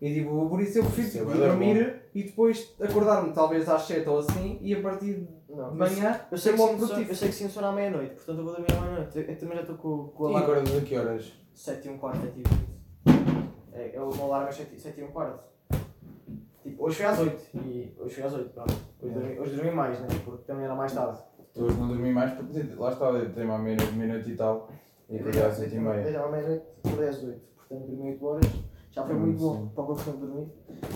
[0.00, 3.68] E tipo, por isso eu prefiro é tipo, bué da dormir e depois acordar-me talvez
[3.68, 7.10] às 7 ou assim e a partir Não, de manhã eu sei, que logo produtivo.
[7.10, 9.16] eu sei que sim sono à meia-noite, portanto eu vou dormir à meia-noite.
[9.18, 10.52] Eu, eu também já estou com, com o E alarme.
[10.52, 11.32] agora de que horas?
[11.54, 12.48] 7 e um quarto, é tipo.
[13.72, 15.51] É, é o meu alarme é 7, 7 e um quarto.
[16.62, 18.74] Tipo, hoje foi às 8 e hoje foi às 8, pronto.
[19.02, 19.18] Hoje, É.
[19.18, 20.06] dormi, hoje dormi mais, né?
[20.24, 21.18] Porque também era mais tarde.
[21.52, 24.68] Tu hoje não dormi mais porque lá está, eu tenho uma meia-noite e tal.
[25.08, 26.02] E acordei às 8 e meia.
[26.02, 27.40] Desde à meia-noite, acordei às 8.
[27.56, 28.46] Portanto, dormi 8 horas.
[28.90, 29.44] Já foi Hum, muito sim.
[29.46, 30.52] bom para o eu costumo dormir.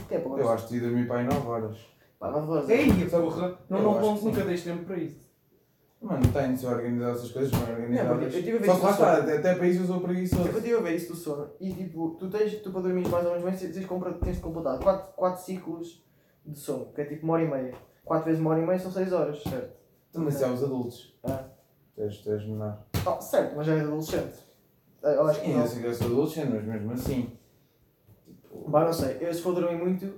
[0.08, 1.78] Que é Eu acho que tive dormir para aí 9 horas.
[2.18, 2.68] Pá, 9 horas.
[2.68, 3.58] Ei, porra!
[3.68, 4.46] Não, não, nunca sim.
[4.46, 5.25] deixo tempo para isso.
[6.06, 8.90] Mano, tenho se organizar essas coisas, não é eu tive a ver Só que lá
[8.92, 10.48] está, até, até para isso eu sou preguiçoso.
[10.48, 13.24] Eu tive a ver isso do sono e tipo, tu tens, tu para dormir mais
[13.24, 16.04] ou menos bem, tens, tens, de compra- tens de completar 4, 4 ciclos
[16.46, 17.74] de sono, que é tipo uma hora e meia.
[18.04, 19.74] 4 vezes uma hora e meia são 6 horas, certo?
[20.12, 21.18] Também se há os adultos.
[21.24, 21.42] Ah.
[21.96, 22.78] Tu és, tu és menor.
[23.04, 24.38] Ah, certo, mas já és adolescente.
[25.02, 25.60] Ah, Eu acho que Sim, não.
[25.62, 27.32] eu sei que eu sou adolescente, mas mesmo assim.
[28.24, 30.08] Tipo, Bah, não sei, eu se for dormir muito,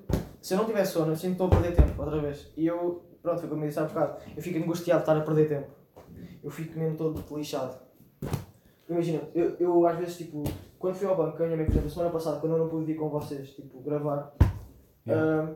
[0.43, 2.53] se eu não tiver sono, eu sinto que estou a perder tempo outra vez.
[2.59, 5.25] E eu, pronto, foi como eu disse há bocado, eu fico angustiado de estar a
[5.25, 5.78] perder tempo.
[6.43, 7.77] Eu fico mesmo todo lixado.
[8.89, 10.43] Imagina, eu, eu às vezes, tipo,
[10.79, 12.93] quando fui ao banco, a minha mãe, por exemplo, semana passada, quando eu não pude
[12.93, 14.33] ir com vocês, tipo, gravar,
[15.09, 15.49] ah,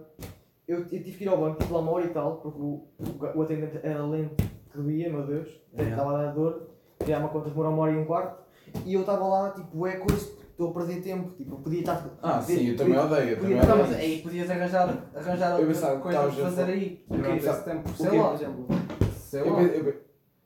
[0.68, 2.86] eu, eu tive que ir ao banco, tipo, lá uma hora e tal, porque o,
[2.98, 4.34] o, o atendente era lento
[4.70, 5.82] que doía, meu Deus, É.
[5.84, 8.42] estava a dar dor, criar uma conta demorou uma hora e um quarto,
[8.84, 12.06] e eu estava lá, tipo, é coisa, estou a perder tempo, tipo, eu podia estar.
[12.22, 13.86] Ah, sim, eu também odeio, eu também Podia- Não, odeio.
[13.88, 17.04] mas aí podias arranjar, arranjar Eu outra pensava que coisa para a fazer aí.
[17.08, 17.88] Durante esse tempo.
[17.96, 18.28] Sei lá.
[18.28, 18.66] por exemplo?
[19.16, 19.62] Sei Eu, lá.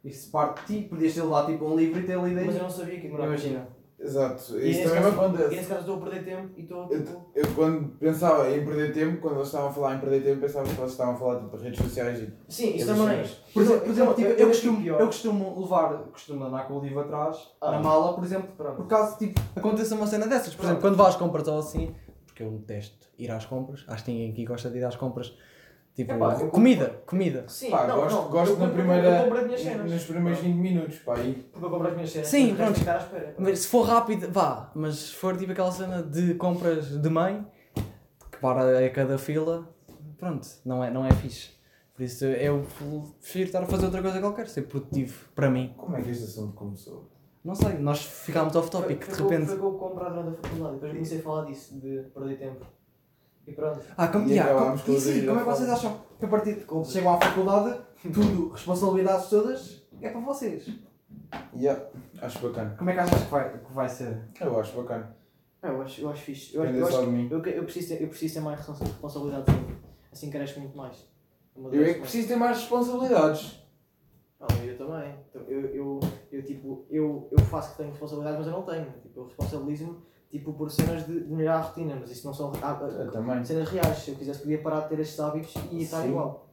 [0.07, 2.53] Isso parte de ti, podias ter lá tipo um livro e ter lido Mas eu
[2.53, 2.63] aí.
[2.63, 3.29] não sabia que demorava.
[3.31, 3.69] Imagina.
[3.99, 5.57] exato, E isso nesse também me caso- E acontece.
[5.57, 7.31] nesse caso estou a perder tempo e estou Eu, tipo.
[7.35, 10.69] eu quando pensava em perder tempo, quando eles estavam a falar em perder tempo, pensava
[10.69, 13.25] que eles estavam a falar tipo, de redes sociais e Sim, isso também.
[13.55, 15.01] Por exemplo, por exemplo, tipo, eu, eu costumo, pior.
[15.01, 17.71] eu costumo levar, costumo andar com o livro atrás, Ah.
[17.73, 18.77] na mala, por exemplo, Pronto.
[18.77, 20.55] por caso tipo, aconteça uma cena dessas.
[20.55, 21.95] Por exemplo, quando vais às compras ou assim,
[22.27, 25.35] porque eu detesto ir às compras, acho que ninguém aqui gosta de ir às compras.
[25.97, 27.45] Tipo, Epá, eu- comida, comida.
[27.49, 29.91] Sim, pá, não, gosto, não, gosto eu- na primeira, Eu compro as minhas cenas.
[29.91, 31.49] nos primeiros 20 minutos, pá, aí.
[31.51, 32.29] Porque eu compro as minhas cenas.
[32.29, 32.79] Sim, pronto.
[32.79, 33.35] ficar à espera.
[33.39, 37.47] Mas se for rápido, vá, mas se for tipo aquela cena de compras de mãe,
[38.31, 39.67] que para a cada fila,
[40.19, 41.57] pronto, não é, não é fixe.
[41.95, 42.67] Por isso eu
[43.15, 45.73] prefiro estar a fazer outra coisa qualquer, ser produtivo para mim.
[45.79, 47.11] Como é que este assunto começou?
[47.43, 49.49] Não sei, nós ficámos off topic Foi- de foi repente.
[49.49, 50.75] Foi que eu comprar durante a faculdade.
[50.75, 52.67] Depois comecei a falar disso, de perder tempo.
[53.47, 53.81] E pronto.
[53.97, 56.65] Ah, como, E como, com e como é que vocês acham que a partir de
[56.65, 60.69] quando chegam à faculdade, tudo, responsabilidades todas, é para vocês?
[61.55, 61.85] Yeah,
[62.21, 62.75] acho bacana.
[62.77, 64.23] Como é que achas que vai, que vai ser?
[64.41, 65.17] Eu acho bacana.
[65.63, 66.55] Ah, eu acho, eu acho fixe.
[66.55, 69.77] Eu, acho, eu, acho, eu, eu, preciso ter, eu preciso ter mais responsa- responsabilidade sempre.
[70.13, 71.09] Assim cresce muito mais.
[71.57, 73.63] Eu é que preciso ter mais responsabilidades.
[74.39, 75.15] Não, eu também.
[75.31, 78.93] Então, Eu, eu, eu, tipo, eu, eu faço que tenho responsabilidade, mas eu não tenho.
[79.03, 79.97] Tipo, eu responsabilizo-me
[80.31, 83.69] tipo, por cenas de, de melhorar a rotina, mas isso não são ah, ah, cenas
[83.69, 83.99] reais.
[83.99, 86.09] Se eu quisesse, podia parar de ter estes hábitos e estar Sim.
[86.09, 86.47] igual.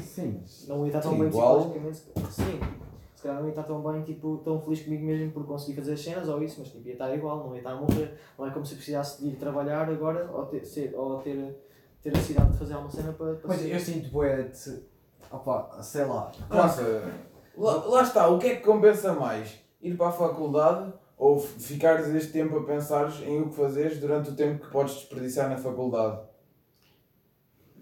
[0.00, 0.42] Sim.
[0.68, 1.56] Não ia estar tão Sim, bem igual.
[1.70, 2.32] psicologicamente.
[2.32, 2.60] Sim.
[3.16, 5.92] Se calhar não ia estar tão bem, tipo, tão feliz comigo mesmo por conseguir fazer
[5.92, 8.18] as cenas ou isso, mas tipo, ia estar igual, não ia estar a morrer.
[8.38, 11.56] Não é como se precisasse de ir trabalhar agora ou ter, ser, ou ter,
[12.02, 13.34] ter a cidade de fazer alguma cena para.
[13.34, 14.82] para Mas ser- eu sinto bué de.
[15.30, 16.30] Opa, sei lá.
[16.50, 16.82] Nossa,
[17.56, 19.56] lá, lá está, o que é que compensa mais?
[19.80, 24.30] Ir para a faculdade ou ficares este tempo a pensares em o que fazeres durante
[24.30, 26.18] o tempo que podes desperdiçar na faculdade?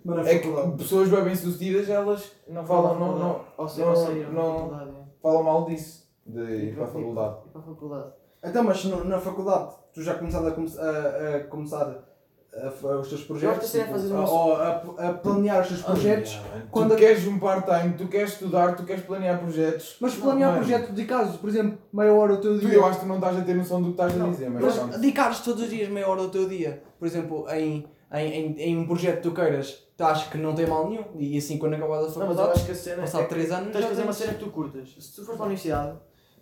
[0.05, 3.81] Mas na É que pessoas bem bem-sucedidas, elas não falam, falam, não, não, Ou se
[3.81, 5.05] não- da não- é.
[5.23, 7.37] falam mal disso, de ir para a faculdade.
[7.47, 8.13] Ir para a faculdade.
[8.45, 12.05] Então, mas no- na faculdade tu já começaste a, a- a começar
[12.53, 13.65] a os teus projetos?
[13.65, 16.39] acho tipo, fazer a- uma- ou a, a planear os teus projetos?
[16.45, 19.97] Ah, mano, quando tu a- queres um part-time, tu queres estudar, tu queres planear projetos.
[20.01, 22.75] Mas planear Mano, projeto dedicados, por exemplo, meia hora do teu Tu, dia.
[22.75, 24.51] eu acho que tu não estás a ter noção do que estás a Não, dizer,
[24.51, 24.99] mas, Mas pronto.
[24.99, 28.79] dedicares todos os dias meia hora do teu dia, por exemplo, em, em, em, em
[28.79, 31.05] um projeto que tu queiras, tu achas que não tem mal nenhum.
[31.19, 33.53] E assim, quando acabar a Não, faculdade, acho que a cena passado é que 3
[33.53, 34.89] anos, tens de fazer uma cena que tu curtas.
[34.99, 35.97] Se tu fores para a universidade,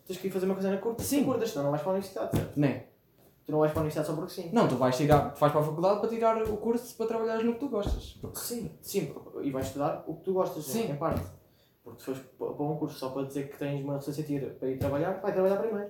[0.06, 1.02] tens que ir fazer uma coisa na curta.
[1.02, 1.18] Sim.
[1.20, 2.52] Tu curtas, senão não vais para a universidade, certo?
[2.58, 2.87] Nem.
[3.48, 4.50] Tu não vais para a universidade só porque sim.
[4.52, 7.42] Não, tu vais, tirar, tu vais para a faculdade para tirar o curso para trabalhares
[7.46, 8.18] no que tu gostas.
[8.20, 10.90] Porque Sim, sim, e vais estudar o que tu gostas, Sim.
[10.90, 11.22] em parte.
[11.82, 14.68] Porque se fores pa- para um curso só para dizer que tens uma licenciatura para
[14.68, 15.88] ir trabalhar, vai trabalhar primeiro.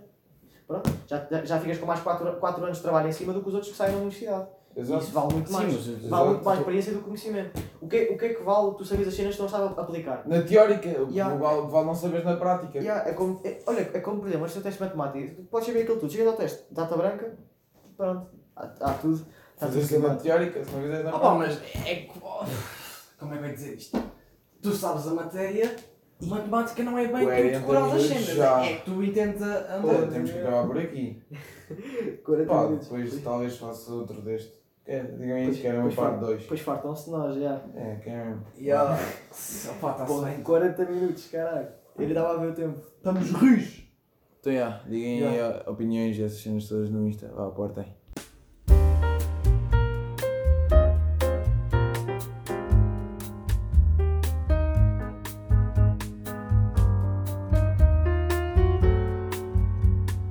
[0.68, 3.54] Pronto, já, já- ficas com mais 4 anos de trabalho em cima do que os
[3.54, 4.46] outros que saem da universidade.
[4.76, 5.02] Exato.
[5.02, 5.74] Isso vale muito Sim, mais.
[5.74, 7.60] mas- vale muito mais experiência do que conhecimento.
[7.80, 9.76] O que, é- o que é que vale tu saberes as cenas que não sabes
[9.76, 10.22] aplicar?
[10.28, 11.34] Na teórica, o Yeah.
[11.34, 12.78] vale, vale não saberes na prática.
[12.78, 15.82] Yeah, é como, é- olha, é como por exemplo, este teste de matemática, podes saber
[15.82, 17.36] aquilo tudo, chegas ao teste, data branca,
[17.98, 18.26] pronto,
[18.56, 19.14] há, há tudo.
[19.54, 20.22] Está tudo Fazes na esquemado.
[20.22, 22.08] teórica, se não fizeres na Ah pá, mas é que.
[23.18, 24.00] Como é que vai dizer isto?
[24.62, 25.76] Tu sabes a matéria,
[26.22, 28.24] matemática não é bem Ué, tu decorar as cenas.
[28.26, 28.64] já.
[28.64, 30.08] É que tu entendes a, a Pô, matéria.
[30.08, 31.22] temos que acabar por aqui.
[32.24, 32.88] 40 Pá, minutos.
[32.88, 34.56] depois talvez faça outro deste.
[34.84, 36.42] Quer, digam aí se querem uma parte fa- 2.
[36.42, 37.60] Depois fartam-se de nós, já.
[37.74, 38.36] É, querem.
[38.58, 38.96] Yeah.
[39.76, 40.40] Opa, tá Pô, bem.
[40.42, 41.68] 40 minutos, caralho.
[41.98, 42.80] Ele dava a ver o tempo.
[42.96, 43.77] Estamos rios.
[44.50, 47.28] Então, já, digam aí opiniões dessas cenas todas no Insta.
[47.34, 47.97] Vá, portem.